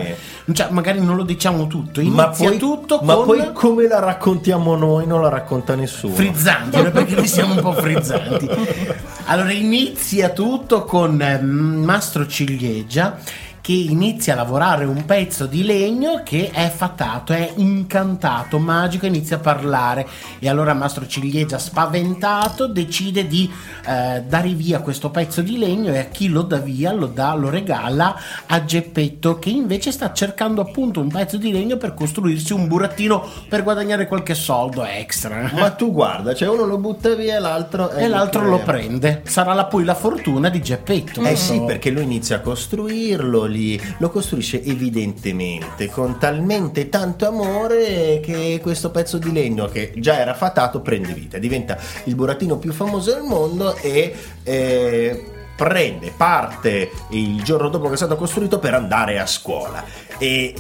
Cioè, 0.53 0.69
magari 0.71 1.01
non 1.03 1.17
lo 1.17 1.23
diciamo 1.23 1.67
tutto. 1.67 2.03
ma 2.03 2.25
Inizia 2.27 2.49
poi, 2.51 2.59
tutto 2.59 2.92
ma 3.03 3.15
con 3.15 3.27
poi 3.27 3.53
come 3.53 3.87
la 3.87 3.99
raccontiamo 3.99 4.77
noi 4.77 5.07
non 5.07 5.21
la 5.23 5.29
racconta 5.29 5.75
nessuno. 5.75 6.15
frizzanti, 6.15 6.83
no? 6.83 6.91
perché 6.91 7.15
noi 7.15 7.29
siamo 7.29 7.55
un 7.55 7.61
po' 7.61 7.73
frizzanti. 7.73 8.49
Allora 9.27 9.53
inizia 9.53 10.31
tutto 10.31 10.85
con 10.85 11.21
eh, 11.23 11.41
Mastro 11.41 12.27
Ciliegia 12.27 13.19
che 13.63 13.73
inizia 13.73 14.33
a 14.33 14.37
lavorare 14.37 14.85
un 14.85 15.05
pezzo 15.07 15.47
di 15.47 15.65
legno 15.65 16.23
che 16.25 16.51
è 16.51 16.69
fatato, 16.69 17.33
è 17.33 17.53
incantato, 17.57 18.59
magico, 18.59 19.07
inizia 19.07 19.37
a 19.37 19.39
parlare 19.39 20.07
e 20.41 20.49
allora 20.49 20.75
Mastro 20.75 21.07
Ciliegia 21.07 21.59
spaventato 21.59 22.67
decide 22.67 23.29
di 23.29 23.49
eh, 23.87 24.25
dare 24.27 24.49
via 24.49 24.81
questo 24.81 25.11
pezzo 25.11 25.43
di 25.43 25.59
legno 25.59 25.93
e 25.93 25.99
a 25.99 26.05
chi 26.07 26.29
lo 26.29 26.43
dà 26.43 26.59
via 26.59 26.93
lo 26.93 27.07
dà, 27.07 27.35
lo 27.35 27.51
regala 27.51 28.17
a 28.47 28.65
Geppetto 28.65 29.39
che 29.39 29.51
invece 29.51 29.93
sta 29.93 30.13
cercando 30.13 30.61
appunto 30.61 31.01
un 31.01 31.09
pezzo 31.09 31.37
di 31.37 31.53
legno 31.53 31.77
per 31.77 31.95
costruirsi 31.95 32.53
un 32.53 32.67
burattino 32.67 33.25
per 33.49 33.63
guadagnare 33.63 34.09
qualche 34.09 34.35
soldo 34.35 34.85
extra. 34.85 35.51
Ma 35.55 35.71
tu 35.71 35.93
guarda, 35.93 36.35
cioè 36.35 36.49
uno 36.49 36.65
lo 36.65 36.79
butta 36.79 37.15
via 37.15 37.39
l'altro 37.39 37.91
E 37.91 38.09
l'altro 38.09 38.45
lo 38.45 38.59
prende. 38.59 39.23
Sarà 39.25 39.55
la, 39.55 39.67
poi 39.67 39.85
la 39.85 39.95
fortuna 39.95 40.49
di 40.49 40.61
Geppetto. 40.61 41.23
Eh 41.23 41.37
sì, 41.37 41.63
perché 41.65 41.91
lui 41.91 42.03
inizia 42.03 42.37
a 42.37 42.41
costruirlo 42.41 43.51
lì, 43.53 43.81
lo 43.99 44.11
costruisce 44.11 44.63
evidentemente 44.65 45.89
con 45.89 46.19
talmente 46.19 46.89
tanto 46.89 47.27
amore 47.29 48.21
che 48.23 48.59
questo 48.63 48.91
pezzo 48.91 49.19
di 49.19 49.31
legno 49.33 49.67
che 49.67 49.93
già 49.97 50.19
era 50.19 50.35
fatato 50.35 50.81
prende 50.81 51.13
vita, 51.13 51.39
diventa 51.39 51.79
il 52.05 52.15
burattino 52.15 52.57
più 52.57 52.73
famoso 52.73 53.13
del 53.13 53.23
mondo 53.23 53.77
e 53.77 54.15
eh, 54.43 55.25
prende 55.55 56.13
parte 56.17 56.91
il 57.11 57.43
giorno 57.43 57.69
dopo 57.69 57.87
che 57.89 57.95
è 57.95 57.97
stato 57.97 58.17
costruito 58.17 58.59
per 58.59 58.75
andare 58.75 59.21
a 59.21 59.27
scuola. 59.27 59.85
E 60.19 60.55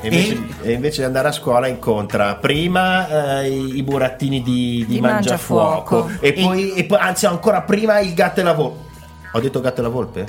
E 0.00 0.06
invece, 0.06 0.38
e 0.62 0.72
invece 0.72 0.98
di 1.00 1.06
andare 1.06 1.26
a 1.26 1.32
scuola 1.32 1.66
incontra 1.66 2.36
prima 2.36 3.40
eh, 3.40 3.48
i, 3.50 3.82
burattini 3.82 4.42
di, 4.42 4.84
di 4.86 4.94
Di 4.94 5.00
Mangiafuoco 5.00 6.04
Mangiafuoco. 6.04 6.24
e 6.24 6.32
poi, 6.34 6.72
e 6.74 6.84
poi- 6.84 6.98
anzi 7.00 7.26
ancora 7.26 7.62
prima 7.62 7.98
il 7.98 8.14
gatto 8.14 8.38
e 8.38 8.42
la 8.44 8.52
volpe. 8.52 8.87
Ho 9.32 9.40
detto 9.40 9.60
gatto 9.60 9.80
e 9.80 9.82
la 9.82 9.88
volpe? 9.88 10.26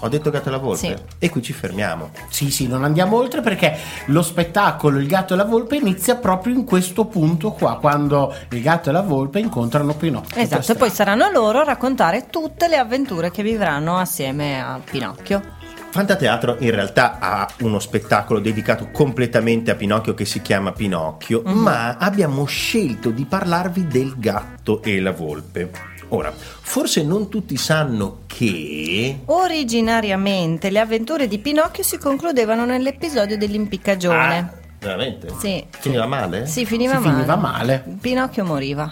Ho 0.00 0.08
detto 0.08 0.30
gatto 0.30 0.48
e 0.48 0.52
la 0.52 0.58
volpe? 0.58 0.78
Sì. 0.78 0.94
E 1.18 1.30
qui 1.30 1.42
ci 1.42 1.52
fermiamo. 1.52 2.10
Sì, 2.28 2.50
sì, 2.50 2.66
non 2.66 2.84
andiamo 2.84 3.16
oltre 3.16 3.40
perché 3.40 3.76
lo 4.06 4.22
spettacolo 4.22 4.98
Il 4.98 5.06
gatto 5.06 5.34
e 5.34 5.36
la 5.36 5.44
volpe 5.44 5.76
inizia 5.76 6.16
proprio 6.16 6.54
in 6.54 6.64
questo 6.64 7.06
punto 7.06 7.52
qua, 7.52 7.78
quando 7.78 8.34
il 8.50 8.60
gatto 8.60 8.90
e 8.90 8.92
la 8.92 9.02
volpe 9.02 9.40
incontrano 9.40 9.94
Pinocchio. 9.94 10.40
Esatto, 10.40 10.72
e 10.72 10.74
poi 10.74 10.90
saranno 10.90 11.30
loro 11.30 11.60
a 11.60 11.64
raccontare 11.64 12.26
tutte 12.30 12.68
le 12.68 12.76
avventure 12.76 13.30
che 13.30 13.42
vivranno 13.42 13.96
assieme 13.96 14.60
a 14.60 14.80
Pinocchio. 14.82 15.54
Fantateatro 15.90 16.56
in 16.58 16.72
realtà 16.72 17.18
ha 17.18 17.48
uno 17.60 17.78
spettacolo 17.78 18.38
dedicato 18.38 18.90
completamente 18.92 19.70
a 19.70 19.76
Pinocchio 19.76 20.12
che 20.12 20.26
si 20.26 20.42
chiama 20.42 20.72
Pinocchio, 20.72 21.42
ma 21.44 21.96
abbiamo 21.96 22.44
scelto 22.44 23.10
di 23.10 23.24
parlarvi 23.24 23.86
del 23.86 24.14
gatto 24.18 24.82
e 24.82 25.00
la 25.00 25.12
volpe. 25.12 25.95
Ora, 26.08 26.32
forse 26.32 27.02
non 27.02 27.28
tutti 27.28 27.56
sanno 27.56 28.20
che... 28.26 29.20
Originariamente 29.26 30.70
le 30.70 30.78
avventure 30.78 31.26
di 31.26 31.38
Pinocchio 31.38 31.82
si 31.82 31.98
concludevano 31.98 32.64
nell'episodio 32.64 33.36
dell'impiccagione. 33.36 34.38
Ah, 34.38 34.50
veramente? 34.78 35.28
Sì. 35.38 35.64
Finiva 35.70 36.06
male? 36.06 36.46
Sì, 36.46 36.64
finiva 36.64 36.94
Si 36.94 37.00
male. 37.00 37.12
finiva 37.14 37.36
male. 37.36 37.84
Pinocchio 38.00 38.44
moriva. 38.44 38.88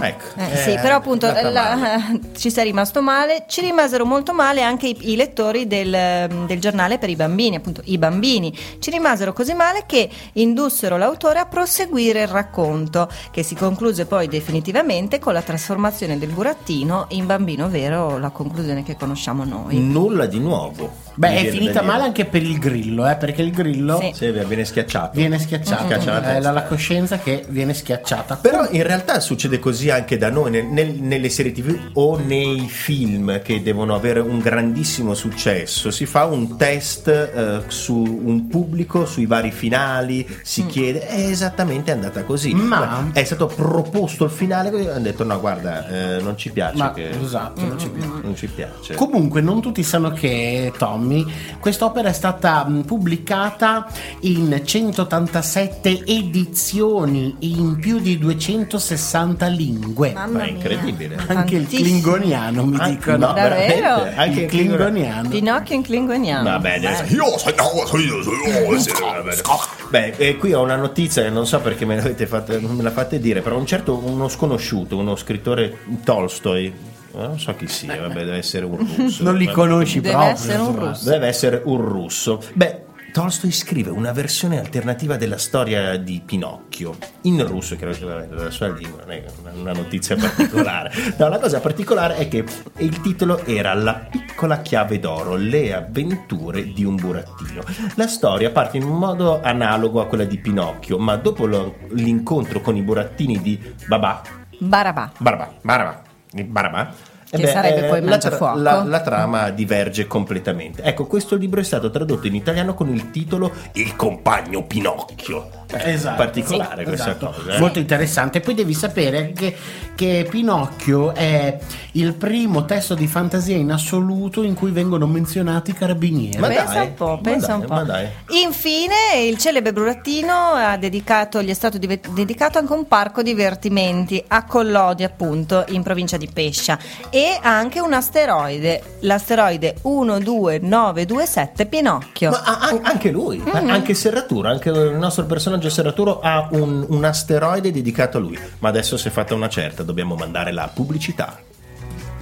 Ecco. 0.00 0.24
Eh, 0.36 0.56
sì, 0.56 0.74
però 0.80 0.96
appunto 0.96 1.26
la- 1.26 2.00
ci 2.36 2.50
sei 2.50 2.64
rimasto 2.64 3.02
male, 3.02 3.44
ci 3.48 3.60
rimasero 3.60 4.04
molto 4.04 4.32
male 4.32 4.62
anche 4.62 4.88
i, 4.88 4.96
i 5.12 5.16
lettori 5.16 5.66
del, 5.66 6.44
del 6.46 6.60
giornale 6.60 6.98
per 6.98 7.08
i 7.10 7.16
bambini, 7.16 7.56
appunto 7.56 7.82
i 7.84 7.98
bambini, 7.98 8.56
ci 8.78 8.90
rimasero 8.90 9.32
così 9.32 9.54
male 9.54 9.84
che 9.86 10.08
indussero 10.34 10.96
l'autore 10.96 11.38
a 11.38 11.46
proseguire 11.46 12.22
il 12.22 12.28
racconto, 12.28 13.08
che 13.30 13.42
si 13.42 13.54
concluse 13.54 14.06
poi 14.06 14.28
definitivamente 14.28 15.18
con 15.18 15.32
la 15.32 15.42
trasformazione 15.42 16.18
del 16.18 16.30
burattino 16.30 17.06
in 17.10 17.26
bambino 17.26 17.68
vero, 17.68 18.18
la 18.18 18.30
conclusione 18.30 18.82
che 18.82 18.96
conosciamo 18.96 19.44
noi. 19.44 19.78
Nulla 19.78 20.26
di 20.26 20.38
nuovo. 20.40 21.04
Beh, 21.14 21.34
è 21.36 21.46
finita 21.48 21.80
male 21.80 22.02
anche 22.04 22.26
per 22.26 22.42
il 22.42 22.58
grillo, 22.58 23.08
eh, 23.08 23.16
perché 23.16 23.40
il 23.40 23.50
grillo 23.50 23.98
Sì. 24.00 24.10
Sì, 24.14 24.30
viene 24.30 24.64
schiacciato. 24.64 25.10
viene 25.14 25.38
schiacciato. 25.38 25.84
Schiaccia 25.84 26.12
la 26.20 26.34
È 26.34 26.40
la, 26.40 26.50
la 26.50 26.64
coscienza 26.64 27.18
che 27.18 27.44
viene 27.48 27.72
schiacciata. 27.72 28.36
Però 28.36 28.66
in 28.70 28.82
realtà 28.82 29.20
succede 29.20 29.58
così 29.58 29.75
anche 29.90 30.16
da 30.16 30.30
noi, 30.30 30.50
nel- 30.50 30.66
nel- 30.66 30.94
nelle 31.00 31.28
serie 31.28 31.52
tv 31.52 31.76
o 31.94 32.18
nei 32.18 32.66
film 32.68 33.40
che 33.42 33.62
devono 33.62 33.94
avere 33.94 34.20
un 34.20 34.38
grandissimo 34.38 35.14
successo. 35.14 35.90
Si 35.90 36.06
fa 36.06 36.24
un 36.24 36.56
test 36.56 37.08
eh, 37.08 37.62
su 37.68 37.94
un 37.94 38.48
pubblico, 38.48 39.06
sui 39.06 39.26
vari 39.26 39.50
finali, 39.50 40.26
si 40.42 40.66
chiede, 40.66 41.06
è 41.06 41.20
esattamente 41.28 41.90
andata 41.92 42.24
così. 42.24 42.54
Ma- 42.54 43.10
è 43.12 43.24
stato 43.24 43.46
proposto 43.46 44.24
il 44.24 44.30
finale 44.30 44.70
e 44.70 44.88
hanno 44.90 45.00
detto 45.00 45.24
no 45.24 45.38
guarda, 45.40 45.88
eh, 46.16 46.22
non 46.22 46.36
ci 46.36 46.50
piace. 46.50 46.76
Ma 46.76 46.92
che- 46.92 47.10
esatto, 47.10 47.60
non 47.66 47.78
ci 47.78 47.88
piace. 47.90 48.10
Non 48.22 48.36
ci 48.36 48.46
piace. 48.48 48.94
Comunque, 48.94 49.40
non 49.40 49.60
tutti 49.60 49.82
sanno 49.82 50.10
che 50.10 50.72
Tommy, 50.76 51.24
quest'opera 51.60 52.08
è 52.08 52.12
stata 52.12 52.64
mh, 52.66 52.82
pubblicata 52.82 53.86
in 54.20 54.60
187 54.64 56.04
edizioni 56.06 57.34
in 57.40 57.76
più 57.78 57.98
di 58.00 58.18
260 58.18 59.46
lingue. 59.72 60.12
Mamma 60.12 60.38
Ma 60.38 60.44
è 60.44 60.50
mia. 60.50 60.54
incredibile. 60.54 61.16
Anche 61.26 61.56
il 61.56 61.66
klingoniano 61.66 62.64
mi 62.64 62.76
Ah, 62.78 62.88
dicono. 62.88 63.16
no, 63.16 63.32
Davvero? 63.32 63.80
veramente, 63.80 64.14
Anche 64.20 64.40
il 64.42 64.46
klingoniano. 64.48 65.28
Pinocchio 65.28 65.74
in 65.74 65.82
klingoniano. 65.82 66.42
Vabbè, 66.50 66.80
deve 66.80 66.88
essere- 66.92 67.08
Io 67.08 67.38
sono- 67.38 67.54
io 68.00 68.22
sono- 68.22 68.72
io 68.72 68.78
sono- 68.80 69.64
Beh, 69.88 70.14
eh, 70.16 70.36
qui 70.36 70.52
ho 70.52 70.62
una 70.62 70.76
notizia 70.76 71.22
che 71.22 71.30
non 71.30 71.46
so 71.46 71.60
perché 71.60 71.84
me 71.84 71.96
l'avete 71.96 72.26
fatta, 72.26 72.58
me 72.58 72.82
la 72.82 72.90
fate 72.90 73.18
dire, 73.20 73.40
però 73.40 73.56
un 73.56 73.66
certo 73.66 73.96
uno 74.04 74.28
sconosciuto, 74.28 74.96
uno 74.96 75.14
scrittore 75.16 75.78
Tolstoi, 76.04 76.66
eh, 76.66 76.72
non 77.12 77.38
so 77.38 77.54
chi 77.54 77.68
sia, 77.68 77.96
vabbè, 78.00 78.24
deve 78.24 78.36
essere 78.38 78.64
un 78.64 78.76
russo. 78.76 79.22
Non 79.22 79.36
li 79.36 79.46
conosci 79.46 80.00
Deve 80.00 80.14
proprio. 80.14 80.32
essere 80.34 80.58
un 80.58 80.76
russo. 80.78 81.08
Deve 81.08 81.26
essere 81.28 81.62
un 81.64 81.80
russo. 81.80 82.42
Beh, 82.52 82.80
Tolstoi 83.16 83.50
scrive 83.50 83.88
una 83.88 84.12
versione 84.12 84.58
alternativa 84.58 85.16
della 85.16 85.38
storia 85.38 85.96
di 85.96 86.20
Pinocchio 86.22 86.98
in 87.22 87.46
russo, 87.46 87.74
che 87.74 87.88
è 87.88 87.98
la 88.28 88.50
sua 88.50 88.68
lingua, 88.68 89.04
non 89.04 89.10
è 89.12 89.24
una- 89.40 89.52
una 89.52 89.72
notizia 89.72 90.16
particolare. 90.16 90.92
No, 91.16 91.28
la 91.28 91.38
cosa 91.38 91.60
particolare 91.60 92.16
è 92.16 92.28
che 92.28 92.44
il 92.76 93.00
titolo 93.00 93.42
era 93.46 93.72
La 93.72 93.94
piccola 93.94 94.60
chiave 94.60 94.98
d'oro, 95.00 95.34
le 95.36 95.72
avventure 95.72 96.74
di 96.74 96.84
un 96.84 96.96
burattino. 96.96 97.62
La 97.94 98.06
storia 98.06 98.50
parte 98.50 98.76
in 98.76 98.82
un 98.84 98.98
modo 98.98 99.40
analogo 99.40 100.02
a 100.02 100.06
quella 100.08 100.24
di 100.24 100.36
Pinocchio, 100.36 100.98
ma 100.98 101.16
dopo 101.16 101.46
lo- 101.46 101.76
l'incontro 101.92 102.60
con 102.60 102.76
i 102.76 102.82
burattini 102.82 103.40
di 103.40 103.58
Babà, 103.86 104.20
Barabà. 104.58 105.10
Barabà, 105.16 105.54
Barabà, 105.62 106.02
Barabà. 106.44 107.14
Che 107.28 107.42
eh 107.42 107.46
sarebbe 107.48 107.88
poi 107.88 108.02
la, 108.02 108.18
tra- 108.18 108.54
la- 108.54 108.84
la 108.84 109.00
trama 109.00 109.50
diverge 109.50 110.06
completamente. 110.06 110.82
Ecco, 110.82 111.06
questo 111.06 111.34
libro 111.36 111.60
è 111.60 111.64
stato 111.64 111.90
tradotto 111.90 112.26
in 112.28 112.34
italiano 112.36 112.74
con 112.74 112.88
il 112.88 113.10
titolo 113.10 113.50
Il 113.72 113.96
compagno 113.96 114.62
Pinocchio. 114.64 115.48
Esatto. 115.68 116.16
Particolare 116.16 116.84
questa 116.84 117.10
Esatto. 117.10 117.32
cosa. 117.36 117.54
eh. 117.56 117.58
Molto 117.58 117.78
interessante. 117.78 118.40
Poi 118.40 118.54
devi 118.54 118.72
sapere 118.74 119.32
che, 119.32 119.54
che 119.94 120.26
Pinocchio 120.28 121.12
è 121.14 121.58
il 121.92 122.14
primo 122.14 122.64
testo 122.64 122.94
di 122.94 123.06
fantasia 123.06 123.56
in 123.56 123.72
assoluto 123.72 124.42
in 124.42 124.54
cui 124.54 124.70
vengono 124.70 125.06
menzionati 125.06 125.70
i 125.70 125.74
carabinieri. 125.74 126.38
Ma 126.38 126.48
pensa 126.48 126.72
dai, 126.74 126.86
un 126.86 126.94
po', 126.94 127.18
pensa 127.22 127.46
dai, 127.48 127.60
un 127.60 127.66
po'. 127.66 127.82
dai. 127.82 128.06
Infine, 128.44 128.94
il 129.26 129.38
celebre 129.38 129.72
burattino 129.72 130.32
ha 130.32 130.76
dedicato, 130.76 131.42
gli 131.42 131.50
è 131.50 131.54
stato 131.54 131.78
dive- 131.78 132.00
dedicato 132.10 132.58
anche 132.58 132.72
un 132.72 132.86
parco 132.86 133.22
divertimenti 133.22 134.22
a 134.28 134.44
Collodi, 134.44 135.02
appunto, 135.04 135.64
in 135.68 135.82
provincia 135.82 136.16
di 136.16 136.28
Pescia. 136.32 136.78
E 137.10 137.38
anche 137.42 137.80
un 137.80 137.92
asteroide, 137.92 138.82
l'asteroide 139.00 139.76
12927 139.82 141.66
Pinocchio. 141.66 142.30
Ma 142.30 142.42
a- 142.44 142.58
an- 142.68 142.80
anche 142.82 143.10
lui, 143.10 143.42
Mm-hmm. 143.46 143.70
anche 143.70 143.94
Serraturo, 143.94 144.48
anche 144.48 144.68
il 144.70 144.96
nostro 144.96 145.24
personaggio 145.24 145.54
Serraturo 145.60 146.20
ha 146.20 146.48
un, 146.52 146.86
un 146.88 147.04
asteroide 147.04 147.72
dedicato 147.72 148.18
a 148.18 148.20
lui. 148.20 148.38
Ma 148.58 148.68
adesso 148.68 148.96
si 148.96 149.08
è 149.08 149.10
fatta 149.10 149.34
una 149.34 149.48
certa, 149.48 149.82
dobbiamo 149.82 150.14
mandare 150.14 150.52
la 150.52 150.70
pubblicità. 150.72 151.40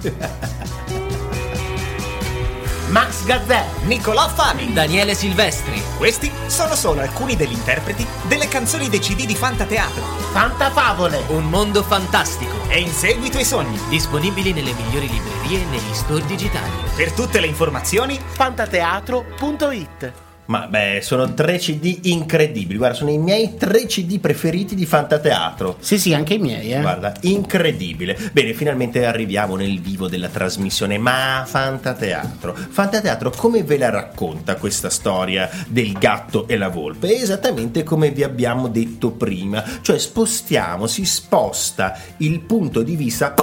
Max 2.89 3.25
Gazzè. 3.25 3.65
Nicolò 3.85 4.27
Fami, 4.29 4.71
Daniele 4.71 5.15
Silvestri. 5.15 5.81
Questi 5.97 6.31
sono 6.47 6.75
solo 6.75 7.01
alcuni 7.01 7.35
degli 7.35 7.51
interpreti 7.51 8.05
delle 8.27 8.47
canzoni 8.47 8.89
dei 8.89 8.99
CD 8.99 9.25
di 9.25 9.35
Fantateatro. 9.35 10.03
Fanta 10.31 10.69
favole. 10.69 11.23
Un 11.27 11.49
mondo 11.49 11.83
fantastico. 11.83 12.53
E 12.69 12.79
in 12.79 12.91
seguito 12.91 13.37
ai 13.37 13.45
sogni. 13.45 13.79
Disponibili 13.89 14.53
nelle 14.53 14.73
migliori 14.73 15.09
librerie 15.09 15.61
e 15.61 15.65
negli 15.65 15.93
store 15.93 16.25
digitali. 16.25 16.71
Per 16.95 17.11
tutte 17.11 17.39
le 17.39 17.47
informazioni, 17.47 18.17
Fantateatro.it 18.17 20.24
Ma 20.47 20.67
beh, 20.67 20.99
sono 21.01 21.33
tre 21.33 21.57
CD 21.57 21.99
incredibili. 22.03 22.77
Guarda, 22.77 22.95
sono 22.95 23.09
i 23.09 23.17
miei 23.17 23.55
tre 23.57 23.85
CD 23.85 24.19
preferiti 24.19 24.75
di 24.75 24.85
Fantateatro. 24.85 25.77
Sì, 25.79 25.97
sì, 25.97 26.13
anche 26.13 26.35
i 26.35 26.37
miei, 26.37 26.73
eh. 26.73 26.81
Guarda, 26.81 27.13
incredibile. 27.21 28.17
Bene, 28.31 28.53
finalmente 28.53 29.05
arriviamo 29.05 29.55
nel 29.55 29.79
vivo 29.81 30.07
della 30.07 30.29
trasmissione. 30.29 30.97
Ma 30.97 31.43
Fantateatro. 31.47 32.55
Fantateatro, 32.55 33.31
come 33.31 33.63
ve 33.63 33.77
la 33.77 33.89
racconta 33.89 34.55
questa 34.55 34.89
storia 34.89 35.49
del 35.67 35.93
gatto 35.93 36.47
e 36.47 36.57
la 36.57 36.69
volpe? 36.69 37.15
Esattamente 37.15 37.83
come 37.83 38.11
vi 38.11 38.23
abbiamo 38.23 38.67
detto 38.67 39.11
prima. 39.11 39.63
Cioè, 39.81 39.97
spostiamo, 39.97 40.85
si 40.85 41.05
sposta 41.05 41.99
il 42.17 42.41
punto 42.41 42.83
di 42.83 42.95
vista. 42.95 43.33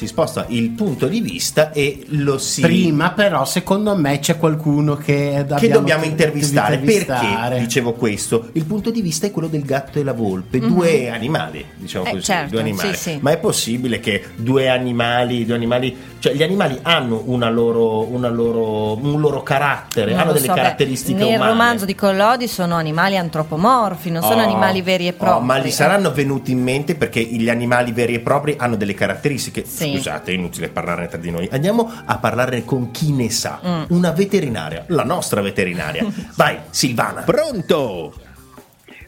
Si 0.00 0.06
sposta 0.06 0.46
il 0.48 0.70
punto 0.70 1.08
di 1.08 1.20
vista 1.20 1.72
e 1.72 2.04
lo 2.06 2.38
si. 2.38 2.62
Prima, 2.62 3.10
però, 3.10 3.44
secondo 3.44 3.94
me 3.94 4.18
c'è 4.18 4.38
qualcuno 4.38 4.96
che, 4.96 5.44
che 5.58 5.68
dobbiamo 5.68 6.04
intervistare. 6.04 6.76
intervistare. 6.76 7.48
Perché 7.48 7.58
dicevo 7.66 7.92
questo? 7.92 8.48
Il 8.52 8.64
punto 8.64 8.90
di 8.90 9.02
vista 9.02 9.26
è 9.26 9.30
quello 9.30 9.48
del 9.48 9.60
gatto 9.62 9.98
e 9.98 10.02
la 10.02 10.14
volpe, 10.14 10.58
due 10.58 11.10
animali, 11.10 11.62
diciamo 11.76 12.06
Eh, 12.06 12.10
così, 12.12 12.22
certo, 12.22 12.52
due 12.52 12.60
animali. 12.60 12.94
sì, 12.94 13.10
sì. 13.10 13.18
Ma 13.20 13.32
è 13.32 13.36
possibile 13.36 14.00
che 14.00 14.24
due 14.36 14.70
animali, 14.70 15.44
due 15.44 15.56
animali, 15.56 15.94
cioè 16.20 16.34
gli 16.34 16.42
animali 16.42 16.78
hanno 16.82 17.22
una 17.26 17.48
loro, 17.50 18.04
una 18.04 18.28
loro, 18.28 18.94
un 18.96 19.20
loro 19.20 19.42
carattere, 19.42 20.10
Non 20.12 20.20
hanno 20.20 20.28
lo 20.28 20.34
delle 20.34 20.46
so, 20.46 20.52
beh, 20.52 20.58
caratteristiche 20.60 21.18
nel 21.24 21.34
umane. 21.36 21.50
romanzo 21.50 21.84
di 21.86 21.94
Collodi 21.94 22.46
sono 22.46 22.76
animali 22.76 23.16
antropomorfi, 23.16 24.10
non 24.10 24.22
sono 24.22 24.40
Oh, 24.42 24.44
animali 24.44 24.82
veri 24.82 25.06
e 25.06 25.10
oh, 25.10 25.14
propri. 25.24 25.44
ma 25.46 25.58
gli 25.58 25.70
saranno 25.70 26.12
venuti 26.12 26.52
in 26.52 26.62
mente 26.62 26.94
perché 26.94 27.20
gli 27.22 27.48
animali 27.48 27.90
veri 27.92 28.14
e 28.14 28.20
propri 28.20 28.54
hanno 28.58 28.76
delle 28.76 28.94
caratteristiche. 28.94 29.64
Sì. 29.66 29.94
Scusate, 29.94 30.30
è 30.30 30.34
inutile 30.34 30.68
parlarne 30.68 31.08
tra 31.08 31.18
di 31.18 31.30
noi. 31.30 31.48
Andiamo 31.50 31.90
a 32.04 32.18
parlarne 32.18 32.64
con 32.64 32.90
chi 32.90 33.12
ne 33.12 33.30
sa. 33.30 33.58
Mm. 33.66 33.82
Una 33.88 34.10
veterinaria, 34.12 34.84
la 34.88 35.04
nostra 35.04 35.40
veterinaria. 35.40 36.06
Vai, 36.36 36.58
Silvana. 36.70 37.22
Pronto? 37.22 38.12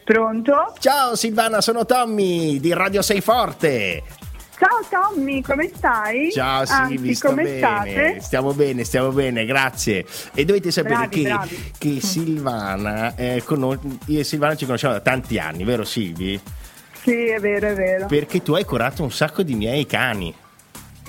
Pronto? 0.04 0.74
Ciao 0.80 1.14
Silvana, 1.14 1.60
sono 1.60 1.86
Tommy 1.86 2.58
di 2.58 2.72
Radio 2.72 3.02
Sei 3.02 3.20
Forte. 3.20 4.02
Ciao 4.62 5.08
Tommy, 5.10 5.40
come 5.42 5.68
stai? 5.74 6.30
Ciao 6.30 6.60
Anzi, 6.60 6.94
Silvi, 6.94 7.14
sto 7.14 7.28
come 7.30 7.42
bene. 7.42 7.58
state? 7.58 8.20
Stiamo 8.20 8.52
bene, 8.54 8.84
stiamo 8.84 9.10
bene, 9.10 9.44
grazie. 9.44 10.04
E 10.34 10.44
dovete 10.44 10.70
sapere 10.70 10.94
Bravi, 10.94 11.16
che, 11.16 11.22
bravi. 11.22 11.72
che 11.78 12.00
Silvana, 12.00 13.14
eh, 13.16 13.42
cono- 13.44 13.76
io 14.06 14.20
e 14.20 14.24
Silvana 14.24 14.54
ci 14.54 14.64
conosciamo 14.64 14.92
da 14.94 15.00
tanti 15.00 15.38
anni, 15.40 15.64
vero 15.64 15.82
Silvi? 15.84 16.40
Sì, 17.02 17.26
è 17.26 17.40
vero, 17.40 17.66
è 17.70 17.74
vero. 17.74 18.06
Perché 18.06 18.40
tu 18.40 18.52
hai 18.52 18.64
curato 18.64 19.02
un 19.02 19.10
sacco 19.10 19.42
di 19.42 19.54
miei 19.56 19.84
cani. 19.84 20.32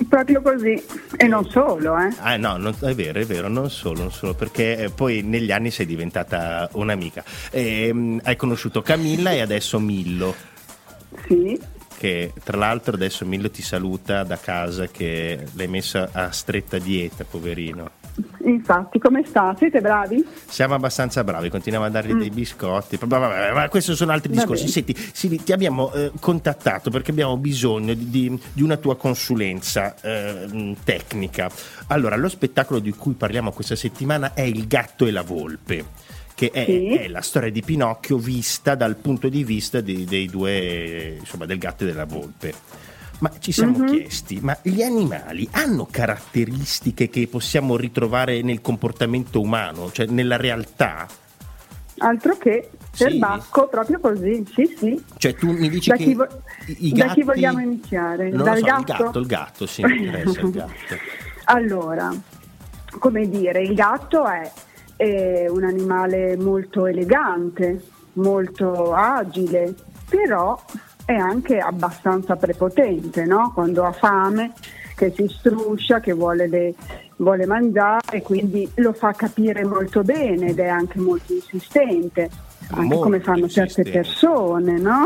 Proprio 0.08 0.42
così. 0.42 0.82
E 1.16 1.26
non 1.28 1.48
solo, 1.48 1.96
eh. 1.96 2.08
Ah 2.18 2.36
no, 2.36 2.56
non- 2.56 2.74
è 2.80 2.92
vero, 2.92 3.20
è 3.20 3.24
vero, 3.24 3.46
non 3.46 3.70
solo, 3.70 4.00
non 4.00 4.10
solo, 4.10 4.34
perché 4.34 4.76
eh, 4.78 4.90
poi 4.90 5.22
negli 5.22 5.52
anni 5.52 5.70
sei 5.70 5.86
diventata 5.86 6.68
un'amica. 6.72 7.22
Ehm, 7.52 8.20
hai 8.24 8.34
conosciuto 8.34 8.82
Camilla 8.82 9.30
e 9.30 9.40
adesso 9.42 9.78
Millo, 9.78 10.34
Sì. 11.28 11.56
Che 12.04 12.34
tra 12.44 12.58
l'altro 12.58 12.96
adesso 12.96 13.24
Millo 13.24 13.50
ti 13.50 13.62
saluta 13.62 14.24
da 14.24 14.36
casa 14.36 14.88
che 14.88 15.46
l'hai 15.54 15.68
messa 15.68 16.10
a 16.12 16.30
stretta 16.32 16.78
dieta, 16.78 17.24
poverino. 17.24 18.02
Infatti, 18.44 18.98
come 18.98 19.24
sta? 19.24 19.54
Siete 19.58 19.80
bravi? 19.80 20.22
Siamo 20.46 20.74
abbastanza 20.74 21.24
bravi, 21.24 21.48
continuiamo 21.48 21.86
a 21.86 21.88
dargli 21.88 22.12
dli 22.12 22.28
biscotti, 22.28 22.98
ma, 23.00 23.18
vabbè, 23.18 23.52
ma 23.54 23.68
questi 23.70 23.94
sono 23.94 24.12
altri 24.12 24.30
Mm. 24.30 24.34
Discorsi. 24.34 24.68
Senti, 24.68 24.94
Siri, 25.14 25.42
ti 25.42 25.52
abbiamo 25.52 25.90
eh, 25.94 26.12
contattato 26.20 26.90
perché 26.90 27.10
abbiamo 27.10 27.38
bisogno 27.38 27.94
di, 27.94 28.10
di- 28.10 28.40
di 28.52 28.62
una 28.62 28.76
tua 28.76 28.96
consulenza 28.96 29.94
eh, 30.02 30.76
tecnica. 30.84 31.50
Allora, 31.86 32.16
lo 32.16 32.28
spettacolo 32.28 32.80
di 32.80 32.92
cui 32.92 33.14
parliamo 33.14 33.50
questa 33.50 33.76
settimana 33.76 34.34
è 34.34 34.42
Il 34.42 34.66
gatto 34.66 35.06
e 35.06 35.10
la 35.10 35.22
volpe. 35.22 36.03
Che 36.44 36.50
è, 36.50 36.64
Sì. 36.64 36.88
è 36.94 37.08
la 37.08 37.22
storia 37.22 37.50
di 37.50 37.62
Pinocchio 37.62 38.18
vista 38.18 38.74
dal 38.74 38.96
punto 38.96 39.28
di 39.28 39.44
vista 39.44 39.80
di- 39.80 40.04
dei 40.04 40.26
due, 40.26 41.16
insomma, 41.20 41.46
del 41.46 41.58
gatto 41.58 41.84
e 41.84 41.86
della 41.86 42.04
volpe. 42.04 42.52
Ma 43.20 43.30
ci 43.38 43.52
siamo 43.52 43.78
Mhm. 43.78 43.86
chiesti, 43.86 44.40
ma 44.42 44.58
gli 44.60 44.82
animali 44.82 45.48
hanno 45.52 45.86
caratteristiche 45.90 47.08
che 47.08 47.26
possiamo 47.28 47.76
ritrovare 47.76 48.42
nel 48.42 48.60
comportamento 48.60 49.40
umano, 49.40 49.90
cioè 49.92 50.06
nella 50.06 50.36
realtà? 50.36 51.06
Altro 51.98 52.36
che 52.36 52.70
Sì. 52.92 53.04
perbacco, 53.04 53.68
proprio 53.68 54.00
così. 54.00 54.44
Sì, 54.52 54.74
sì. 54.76 55.02
Cioè 55.16 55.34
tu 55.36 55.52
mi 55.52 55.70
dici 55.70 55.90
Da 55.90 55.96
che 55.96 56.04
chi 56.04 56.14
vo- 56.14 56.26
i, 56.66 56.88
i 56.88 56.92
da 56.92 57.06
gatti... 57.06 57.20
chi 57.20 57.26
vogliamo 57.26 57.60
iniziare? 57.60 58.30
Non 58.30 58.42
Dal 58.42 58.58
so, 58.58 58.64
gatto? 58.64 58.80
il 58.80 58.84
gatto, 58.98 59.18
il 59.20 59.26
gatto, 59.26 59.66
sì, 59.66 59.82
mi 59.84 60.04
interessa 60.06 60.40
il 60.40 60.50
gatto. 60.50 60.96
Allora, 61.44 62.12
come 62.98 63.28
dire, 63.28 63.60
il 63.62 63.74
gatto 63.74 64.26
è, 64.26 64.50
è 64.96 65.46
un 65.48 65.64
animale 65.64 66.36
molto 66.36 66.86
elegante, 66.86 67.82
molto 68.14 68.92
agile, 68.94 69.74
però 70.08 70.60
è 71.04 71.14
anche 71.14 71.58
abbastanza 71.58 72.36
prepotente, 72.36 73.24
no? 73.24 73.52
Quando 73.52 73.84
ha 73.84 73.92
fame, 73.92 74.52
che 74.94 75.12
si 75.14 75.28
struscia, 75.28 76.00
che 76.00 76.12
vuole, 76.12 76.46
le- 76.46 76.74
vuole 77.16 77.46
mangiare, 77.46 78.22
quindi 78.22 78.68
lo 78.76 78.92
fa 78.92 79.12
capire 79.12 79.64
molto 79.64 80.02
bene 80.02 80.48
ed 80.48 80.58
è 80.58 80.68
anche 80.68 80.98
molto 80.98 81.32
insistente. 81.32 82.30
Anche 82.68 82.86
Molto 82.86 83.02
come 83.02 83.20
fanno 83.20 83.46
certe 83.46 83.82
persone, 83.82 84.78
no? 84.78 85.04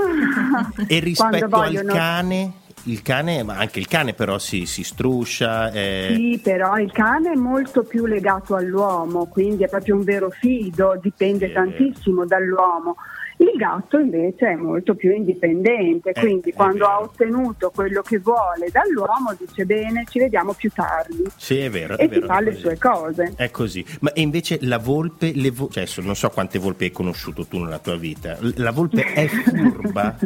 E 0.87 1.01
rispetto 1.01 1.57
al 1.57 1.85
cane, 1.87 2.53
il 2.85 3.03
cane, 3.03 3.43
ma 3.43 3.57
anche 3.57 3.79
il 3.79 3.87
cane 3.89 4.15
però 4.15 4.39
si, 4.39 4.67
si 4.67 4.83
struscia. 4.83 5.71
eh, 5.73 6.15
Sì, 6.15 6.41
però 6.43 6.77
il 6.79 6.91
cane 6.93 7.33
è 7.33 7.37
molto 7.37 7.83
più 7.83 8.07
legato 8.07 8.55
all'uomo, 8.55 9.27
quindi 9.27 9.65
è 9.65 9.69
proprio 9.69 9.95
un 9.97 10.05
vero 10.05 10.31
fido, 10.31 10.99
dipende 11.01 11.47
è 11.47 11.53
tantissimo 11.53 12.25
dall'uomo. 12.25 12.97
Il 13.41 13.53
gatto 13.57 13.99
invece 14.01 14.49
è 14.49 14.55
molto 14.57 14.97
più 14.97 15.13
indipendente, 15.13 16.11
Eh, 16.11 16.19
quindi 16.19 16.51
è 16.51 16.55
quando 16.55 16.79
vero. 16.87 16.89
ha 16.89 17.01
ottenuto 17.03 17.71
quello 17.73 18.03
che 18.03 18.19
vuole 18.19 18.69
dall'uomo 18.73 19.33
dice 19.39 19.65
bene, 19.65 20.05
ci 20.11 20.19
vediamo 20.19 20.55
più 20.55 20.69
tardi 20.75 21.23
Sì, 21.37 21.59
è 21.59 21.71
vero. 21.71 21.97
È 21.97 22.03
e 22.03 22.09
vero 22.09 22.21
ti 22.23 22.27
fa 22.27 22.39
è 22.39 22.43
le 22.43 22.51
così. 22.51 22.61
sue 22.63 22.79
cose. 22.79 23.33
È 23.37 23.51
così. 23.53 23.85
Ma 24.01 24.11
invece 24.15 24.59
la 24.63 24.79
volpe, 24.79 25.31
le 25.37 25.53
vo- 25.53 25.69
cioè, 25.71 25.87
non 26.03 26.17
so 26.17 26.31
quante 26.31 26.59
volpi 26.59 26.85
hai 26.87 26.91
conosciuto 26.91 27.47
tu 27.47 27.59
nella 27.63 27.79
tua 27.79 27.95
vita. 27.97 28.37
La 28.57 28.73
volpe 28.73 29.05
è 29.05 29.29
furba? 29.31 30.17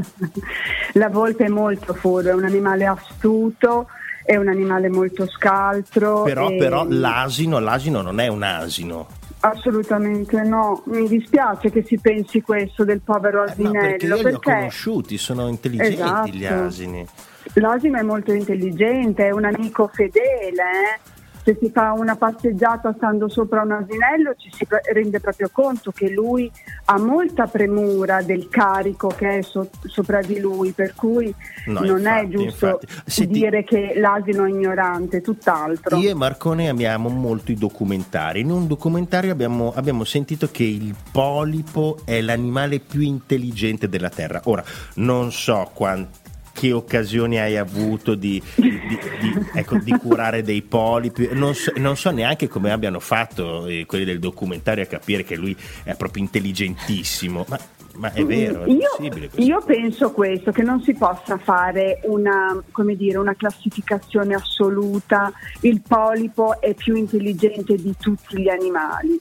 La 0.94 1.08
volpe 1.10 1.44
è 1.44 1.48
molto 1.48 1.92
furba, 1.92 2.30
è 2.30 2.34
un 2.42 2.48
animale 2.48 2.86
astuto, 2.86 3.86
è 4.24 4.36
un 4.36 4.48
animale 4.48 4.88
molto 4.88 5.26
scaltro. 5.28 6.22
però, 6.22 6.50
e- 6.50 6.56
però 6.56 6.84
l'asino, 6.88 7.58
l'asino 7.60 8.02
non 8.02 8.18
è 8.20 8.26
un 8.28 8.42
asino. 8.42 9.06
Assolutamente 9.44 10.40
no, 10.42 10.82
mi 10.86 11.08
dispiace 11.08 11.70
che 11.70 11.82
si 11.84 11.98
pensi 11.98 12.40
questo 12.42 12.84
del 12.84 13.00
povero 13.00 13.44
Eh, 13.44 13.50
asinello. 13.50 13.72
perché 13.80 14.06
io 14.06 14.16
li 14.28 14.34
ho 14.34 14.38
conosciuti, 14.40 15.18
sono 15.18 15.48
intelligenti 15.48 16.32
gli 16.32 16.44
Esatto. 16.44 16.64
asini. 16.64 17.06
L'asino 17.54 17.98
è 17.98 18.02
molto 18.02 18.32
intelligente, 18.32 19.26
è 19.26 19.30
un 19.32 19.44
amico 19.44 19.90
fedele. 19.92 20.62
eh. 20.62 21.11
Se 21.44 21.56
si 21.60 21.70
fa 21.72 21.92
una 21.92 22.14
passeggiata 22.14 22.92
stando 22.96 23.28
sopra 23.28 23.62
un 23.62 23.72
asinello 23.72 24.34
ci 24.36 24.48
si 24.52 24.64
rende 24.92 25.18
proprio 25.18 25.48
conto 25.50 25.90
che 25.90 26.08
lui 26.08 26.50
ha 26.84 26.98
molta 26.98 27.46
premura 27.46 28.22
del 28.22 28.48
carico 28.48 29.08
che 29.08 29.38
è 29.38 29.42
so- 29.42 29.68
sopra 29.86 30.20
di 30.20 30.38
lui, 30.38 30.70
per 30.70 30.94
cui 30.94 31.34
No, 31.66 31.80
non 31.80 32.06
è 32.06 32.20
infatti, 32.22 32.30
giusto 32.30 32.66
infatti. 32.66 32.86
Senti- 33.06 33.32
dire 33.32 33.64
che 33.64 33.94
l'asino 33.96 34.44
è 34.44 34.48
ignorante, 34.50 35.20
tutt'altro. 35.20 35.96
Io 35.96 36.10
e 36.10 36.14
Marcone 36.14 36.68
amiamo 36.68 37.08
molto 37.08 37.50
i 37.50 37.56
documentari. 37.56 38.40
In 38.40 38.50
un 38.50 38.66
documentario 38.68 39.32
abbiamo, 39.32 39.72
abbiamo 39.74 40.04
sentito 40.04 40.48
che 40.50 40.62
il 40.64 40.94
polipo 41.10 41.98
è 42.04 42.20
l'animale 42.20 42.78
più 42.78 43.00
intelligente 43.00 43.88
della 43.88 44.10
Terra. 44.10 44.40
Ora, 44.44 44.62
non 44.94 45.32
so 45.32 45.70
quan- 45.74 46.06
che 46.52 46.72
occasioni 46.72 47.38
hai 47.38 47.56
avuto 47.56 48.14
di, 48.14 48.42
di- 48.54 48.80
di- 49.20 49.46
ecco, 49.54 49.78
di 49.78 49.92
curare 49.92 50.42
dei 50.42 50.62
polipi, 50.62 51.28
non 51.32 51.54
so, 51.54 51.72
non 51.76 51.96
so 51.96 52.10
neanche 52.10 52.48
come 52.48 52.70
abbiano 52.70 53.00
fatto 53.00 53.66
eh, 53.66 53.84
quelli 53.86 54.04
del 54.04 54.18
documentario 54.18 54.84
a 54.84 54.86
capire 54.86 55.24
che 55.24 55.36
lui 55.36 55.56
è 55.82 55.94
proprio 55.94 56.22
intelligentissimo. 56.22 57.44
Ma, 57.48 57.58
ma 57.94 58.12
è 58.12 58.24
vero, 58.24 58.64
è 58.64 58.70
io, 58.70 58.88
possibile 58.96 59.28
questo? 59.28 59.50
io 59.50 59.62
penso 59.64 60.12
questo, 60.12 60.50
che 60.50 60.62
non 60.62 60.82
si 60.82 60.94
possa 60.94 61.36
fare 61.36 62.00
una, 62.04 62.62
come 62.70 62.96
dire, 62.96 63.18
una 63.18 63.34
classificazione 63.34 64.34
assoluta, 64.34 65.32
il 65.60 65.82
polipo 65.86 66.60
è 66.60 66.74
più 66.74 66.94
intelligente 66.94 67.74
di 67.76 67.94
tutti 67.98 68.40
gli 68.40 68.48
animali. 68.48 69.18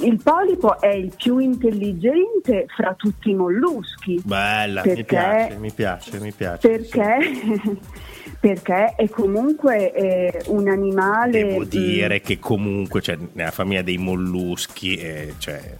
Il 0.00 0.20
polipo 0.22 0.80
è 0.80 0.88
il 0.88 1.12
più 1.16 1.38
intelligente 1.38 2.66
fra 2.74 2.94
tutti 2.94 3.30
i 3.30 3.34
molluschi. 3.34 4.20
Bella, 4.24 4.82
mi 4.84 4.88
perché- 4.88 5.04
piace, 5.04 5.56
mi 5.56 5.72
piace, 5.72 6.20
mi 6.20 6.32
piace. 6.32 6.68
Perché, 6.68 7.78
perché 8.40 8.94
è 8.96 9.08
comunque 9.08 9.92
eh, 9.92 10.42
un 10.46 10.68
animale... 10.68 11.30
Devo 11.30 11.60
mm, 11.60 11.68
dire 11.68 12.20
che 12.20 12.38
comunque 12.40 13.00
cioè, 13.00 13.16
nella 13.32 13.52
famiglia 13.52 13.82
dei 13.82 13.98
molluschi 13.98 14.96
eh, 14.96 15.34
cioè, 15.38 15.76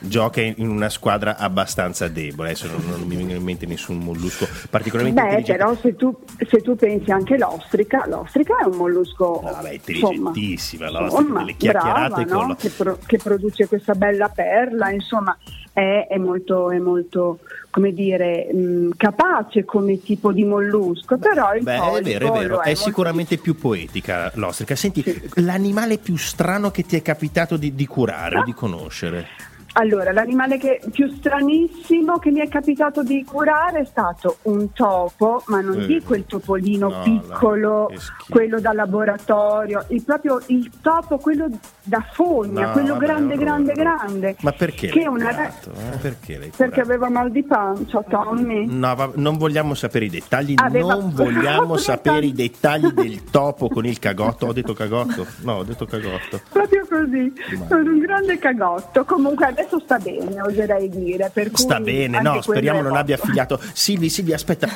gioca 0.00 0.40
in 0.40 0.68
una 0.68 0.88
squadra 0.88 1.36
abbastanza 1.36 2.08
debole. 2.08 2.50
Adesso 2.50 2.68
non, 2.68 2.84
non 2.88 3.00
mi 3.06 3.16
viene 3.16 3.34
in 3.34 3.42
mente 3.42 3.66
nessun 3.66 3.98
mollusco 3.98 4.48
particolarmente 4.68 5.22
Beh, 5.22 5.42
però 5.42 5.74
se 5.76 5.96
tu, 5.96 6.16
se 6.48 6.60
tu 6.62 6.76
pensi 6.76 7.10
anche 7.10 7.34
all'ostrica, 7.34 8.06
l'ostrica 8.06 8.58
è 8.58 8.64
un 8.66 8.76
mollusco 8.76 9.40
No, 9.42 9.48
è 9.48 9.50
insomma, 9.50 9.72
intelligentissima, 9.72 10.88
insomma, 10.88 11.38
delle 11.40 11.56
chiacchierate 11.56 12.24
brava, 12.24 12.42
no? 12.42 12.48
la- 12.48 12.56
che, 12.56 12.70
pro- 12.70 12.98
che 13.04 13.18
produce 13.18 13.66
questa 13.68 13.94
bella 13.94 14.28
perla, 14.28 14.90
insomma 14.90 15.36
è, 15.72 16.06
è 16.08 16.18
molto, 16.18 16.70
è 16.70 16.78
molto 16.78 17.40
come 17.70 17.92
dire, 17.92 18.52
mh, 18.52 18.90
capace 18.96 19.64
come 19.64 20.02
tipo 20.02 20.32
di 20.32 20.44
mollusco, 20.44 21.18
però 21.18 21.54
il 21.54 21.62
Beh, 21.62 21.76
è 21.76 22.02
vero, 22.02 22.34
è 22.34 22.38
vero, 22.38 22.60
è 22.62 22.66
molto 22.66 22.74
sicuramente 22.74 23.36
più 23.38 23.56
poetica 23.56 24.30
l'ostrica. 24.34 24.74
Senti, 24.74 25.04
l'animale 25.36 25.98
più 25.98 26.16
strano 26.16 26.70
che 26.70 26.82
ti 26.82 26.96
è 26.96 27.02
capitato 27.02 27.56
di, 27.56 27.74
di 27.74 27.86
curare 27.86 28.38
o 28.38 28.44
di 28.44 28.52
conoscere? 28.52 29.28
Allora, 29.74 30.12
l'animale 30.12 30.58
che, 30.58 30.80
più 30.90 31.08
stranissimo 31.14 32.18
che 32.18 32.30
mi 32.30 32.40
è 32.40 32.48
capitato 32.48 33.02
di 33.02 33.24
curare 33.24 33.80
è 33.80 33.84
stato 33.84 34.38
un 34.42 34.72
topo, 34.72 35.42
ma 35.46 35.60
non 35.60 35.80
Eh. 35.80 35.86
dico 35.86 36.14
il 36.14 36.26
topolino 36.26 36.88
No, 36.88 37.02
piccolo, 37.02 37.90
quello 38.28 38.58
da 38.60 38.72
laboratorio, 38.72 39.84
il 39.88 40.02
proprio 40.02 40.40
il 40.46 40.70
topo, 40.80 41.18
quello 41.18 41.46
da 41.84 42.04
fogna, 42.12 42.66
No, 42.66 42.72
quello 42.72 42.94
vabbè, 42.94 43.04
grande, 43.06 43.34
orrore, 43.34 43.44
grande, 43.44 43.70
orrore. 43.72 43.96
grande. 43.96 44.36
Ma 44.40 44.52
perché 44.52 44.88
Che 44.88 45.06
una 45.06 45.28
curato, 45.30 45.70
eh? 45.72 45.96
Perché 45.98 46.38
l'hai 46.38 46.52
Perché 46.56 46.80
aveva 46.80 47.08
mal 47.08 47.30
di 47.30 47.42
pancia, 47.44 48.02
Tommy. 48.02 48.66
No, 48.66 48.94
va- 48.94 49.10
non 49.14 49.36
vogliamo 49.38 49.74
sapere 49.74 50.06
i 50.06 50.10
dettagli, 50.10 50.54
Aveva- 50.56 50.94
non 50.94 51.12
vogliamo 51.14 51.76
sapere 51.78 52.26
i 52.26 52.32
dettagli 52.32 52.88
del 52.92 53.24
topo 53.30 53.68
con 53.68 53.86
il 53.86 53.98
cagotto. 53.98 54.46
Ho 54.46 54.52
detto 54.52 54.72
cagotto? 54.74 55.26
No, 55.42 55.54
ho 55.58 55.62
detto 55.64 55.86
cagotto. 55.86 56.40
Proprio 56.50 56.79
così, 56.90 57.32
Ma- 57.56 57.66
con 57.66 57.86
un 57.86 57.98
grande 58.00 58.38
cagotto. 58.38 59.04
Comunque 59.04 59.46
adesso 59.46 59.78
sta 59.80 59.98
bene, 59.98 60.40
oserei 60.42 60.88
dire. 60.88 61.30
Sta 61.52 61.78
bene, 61.80 62.20
no, 62.20 62.42
speriamo 62.42 62.82
non 62.82 62.96
abbia 62.96 63.16
figliato. 63.16 63.60
Silvi, 63.72 64.08
Silvi, 64.10 64.32
aspetta. 64.32 64.68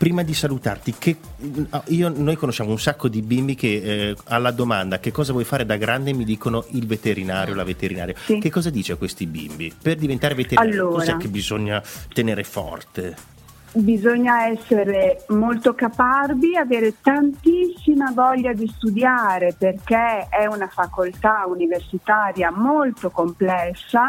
Prima 0.00 0.22
di 0.22 0.32
salutarti, 0.32 0.94
che, 0.98 1.16
io- 1.88 2.08
noi 2.08 2.34
conosciamo 2.36 2.70
un 2.70 2.78
sacco 2.80 3.06
di 3.08 3.20
bimbi 3.20 3.54
che 3.54 3.68
eh, 4.08 4.16
alla 4.28 4.50
domanda 4.50 4.98
che 4.98 5.12
cosa 5.12 5.32
vuoi 5.32 5.44
fare 5.44 5.66
da 5.66 5.76
grande 5.76 6.14
mi 6.14 6.24
dicono 6.24 6.64
il 6.70 6.86
veterinario, 6.86 7.54
la 7.54 7.64
veterinaria. 7.64 8.14
Sì. 8.24 8.38
Che 8.38 8.50
cosa 8.50 8.70
dice 8.70 8.92
a 8.92 8.96
questi 8.96 9.26
bimbi? 9.26 9.70
Per 9.80 9.96
diventare 9.96 10.34
veterinario, 10.34 10.86
Allora. 10.86 10.96
cos'è 11.04 11.16
che 11.18 11.28
bisogna 11.28 11.82
tenere 12.14 12.44
forte? 12.44 13.14
Bisogna 13.74 14.46
essere 14.48 15.24
molto 15.28 15.74
caparbi, 15.74 16.56
avere 16.56 16.94
tantissima 17.00 18.12
voglia 18.12 18.52
di 18.52 18.66
studiare 18.66 19.54
perché 19.56 20.26
è 20.28 20.46
una 20.46 20.68
facoltà 20.68 21.44
universitaria 21.46 22.50
molto 22.50 23.10
complessa, 23.10 24.04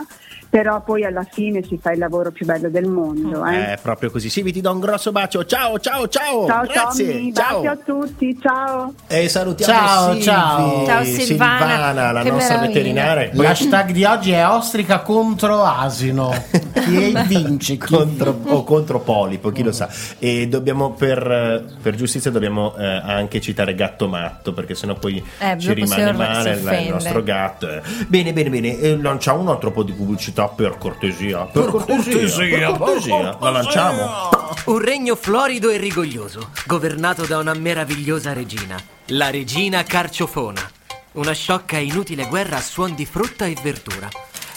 però 0.52 0.82
poi 0.82 1.06
alla 1.06 1.24
fine 1.24 1.64
si 1.64 1.80
fa 1.82 1.92
il 1.94 1.98
lavoro 2.00 2.30
più 2.32 2.46
bello 2.46 2.70
del 2.70 2.86
mondo. 2.86 3.46
Eh. 3.46 3.72
È 3.74 3.78
proprio 3.82 4.12
così. 4.12 4.30
Silvi, 4.30 4.52
ti 4.52 4.60
do 4.62 4.70
un 4.72 4.82
grosso 4.82 5.12
bacio. 5.14 5.46
Ciao, 5.46 5.80
ciao, 5.80 6.08
ciao. 6.10 6.46
Ciao 6.46 6.66
Grazie. 6.66 7.12
Tommy, 7.14 7.34
ciao. 7.34 7.62
baci 7.62 7.68
a 7.68 7.78
tutti, 7.78 8.38
ciao. 8.40 8.94
E 9.08 9.30
salutiamo 9.30 9.74
Ciao, 9.74 10.10
Silvi. 10.12 10.22
ciao. 10.24 10.86
Ciao, 10.86 11.04
Silvana. 11.06 12.12
la 12.12 12.22
Che 12.22 12.30
nostra 12.32 12.56
meraviglia. 12.56 12.68
veterinaria. 12.80 13.30
Poi- 13.30 13.46
L'hashtag 13.46 13.92
di 13.92 14.04
oggi 14.04 14.32
è 14.32 14.46
ostrica 14.46 15.00
contro 15.00 15.64
asino. 15.64 16.30
Chi 16.82 17.14
vince? 17.28 17.78
Chi 17.78 17.88
contro, 17.96 18.38
o 18.48 18.64
contro 18.66 19.00
Polipo, 19.00 19.52
chi 19.52 19.64
lo 19.64 19.72
sa. 19.72 19.88
E 20.20 20.48
dobbiamo, 20.50 20.92
per, 20.92 21.64
per 21.82 21.96
giustizia, 21.96 22.30
dobbiamo 22.32 22.76
eh, 22.76 22.86
anche 22.86 23.40
citare 23.40 23.74
Gatto 23.76 24.08
Matto, 24.10 24.52
perché 24.54 24.76
sennò 24.76 24.96
poi 24.96 25.24
Eh, 25.40 25.58
ci 25.60 25.74
rimane 25.74 26.12
male 26.12 26.52
il- 26.54 26.90
nostro 26.92 27.24
gatto. 27.24 27.70
eh. 27.70 27.82
Bene, 28.08 28.34
bene, 28.34 28.50
bene. 28.50 28.78
E 28.80 28.98
lanciamo 29.00 29.40
un 29.42 29.48
altro 29.50 29.72
po' 29.72 29.84
di 29.84 29.94
pubblicità 29.94 30.41
per 30.48 30.78
cortesia. 30.78 31.46
Per, 31.46 31.66
cortesia, 31.66 32.72
per 32.72 32.78
cortesia. 32.78 33.38
La 33.40 33.50
lanciamo. 33.50 34.30
Un 34.66 34.80
regno 34.80 35.16
florido 35.16 35.70
e 35.70 35.78
rigoglioso, 35.78 36.50
governato 36.66 37.26
da 37.26 37.38
una 37.38 37.54
meravigliosa 37.54 38.34
regina, 38.34 38.80
la 39.08 39.30
regina 39.30 39.84
Carciofona. 39.84 40.70
Una 41.14 41.34
sciocca 41.34 41.78
e 41.78 41.84
inutile 41.84 42.28
guerra 42.28 42.58
a 42.58 42.62
suon 42.62 42.96
di 42.96 43.06
frutta 43.06 43.46
e 43.46 43.56
verdura. 43.62 44.08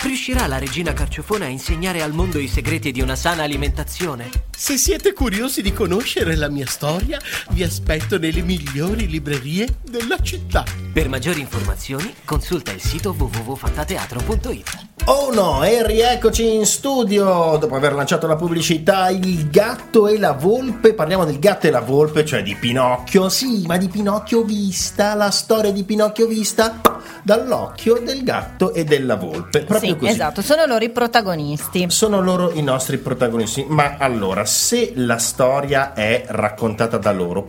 Riuscirà 0.02 0.46
la 0.46 0.58
regina 0.58 0.92
Carciofona 0.92 1.46
a 1.46 1.48
insegnare 1.48 2.02
al 2.02 2.12
mondo 2.12 2.38
i 2.38 2.48
segreti 2.48 2.92
di 2.92 3.00
una 3.00 3.16
sana 3.16 3.42
alimentazione? 3.42 4.28
Se 4.56 4.76
siete 4.78 5.12
curiosi 5.12 5.62
di 5.62 5.72
conoscere 5.72 6.36
la 6.36 6.48
mia 6.48 6.66
storia, 6.66 7.18
vi 7.50 7.62
aspetto 7.62 8.18
nelle 8.18 8.40
migliori 8.42 9.06
librerie 9.08 9.78
della 9.82 10.18
città. 10.22 10.64
Per 10.92 11.08
maggiori 11.08 11.40
informazioni, 11.40 12.14
consulta 12.24 12.70
il 12.70 12.80
sito 12.80 13.14
www.fantateatro.it. 13.18 14.92
Oh 15.06 15.34
no, 15.34 15.62
e 15.64 15.86
rieccoci 15.86 16.54
in 16.54 16.64
studio 16.64 17.58
dopo 17.60 17.74
aver 17.74 17.92
lanciato 17.92 18.26
la 18.26 18.36
pubblicità 18.36 19.10
Il 19.10 19.50
gatto 19.50 20.06
e 20.06 20.18
la 20.18 20.32
volpe. 20.32 20.94
Parliamo 20.94 21.26
del 21.26 21.38
gatto 21.38 21.66
e 21.66 21.70
la 21.70 21.80
volpe, 21.80 22.24
cioè 22.24 22.42
di 22.42 22.54
Pinocchio. 22.54 23.28
Sì, 23.28 23.64
ma 23.66 23.76
di 23.76 23.88
Pinocchio 23.88 24.44
vista, 24.44 25.14
la 25.14 25.30
storia 25.30 25.72
di 25.72 25.84
Pinocchio 25.84 26.26
vista 26.26 26.80
dall'occhio 27.22 28.00
del 28.02 28.22
gatto 28.22 28.72
e 28.72 28.84
della 28.84 29.16
volpe. 29.16 29.64
Proprio 29.64 29.92
Sì, 29.92 29.98
così. 29.98 30.12
esatto, 30.12 30.40
sono 30.40 30.64
loro 30.64 30.84
i 30.84 30.90
protagonisti. 30.90 31.84
Sono 31.90 32.22
loro 32.22 32.52
i 32.52 32.62
nostri 32.62 32.96
protagonisti. 32.96 33.66
Ma 33.68 33.96
allora, 33.98 34.43
se 34.44 34.92
la 34.94 35.18
storia 35.18 35.92
è 35.94 36.24
raccontata 36.28 36.98
da 36.98 37.12
loro, 37.12 37.46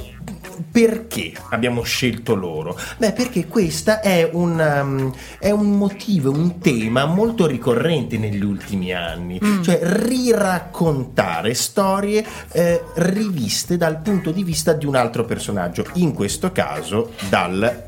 perché 0.72 1.34
abbiamo 1.50 1.84
scelto 1.84 2.34
loro? 2.36 2.78
Beh, 2.98 3.12
perché 3.12 3.46
questa 3.48 4.00
è 4.00 4.30
un, 4.32 4.58
um, 4.60 5.14
è 5.40 5.52
un 5.52 5.78
motivo, 5.78 6.32
un 6.32 6.60
tema 6.60 7.06
molto 7.06 7.46
ricorrente 7.46 8.18
negli 8.18 8.44
ultimi 8.44 8.94
anni. 8.94 9.40
Cioè, 9.62 9.80
riraccontare 9.82 11.54
storie 11.54 12.26
eh, 12.52 12.84
riviste 12.96 13.78
dal 13.78 14.00
punto 14.02 14.32
di 14.32 14.44
vista 14.44 14.74
di 14.74 14.86
un 14.86 14.96
altro 14.96 15.26
personaggio. 15.26 15.86
In 15.94 16.14
questo 16.14 16.52
caso, 16.52 17.12
dal. 17.30 17.84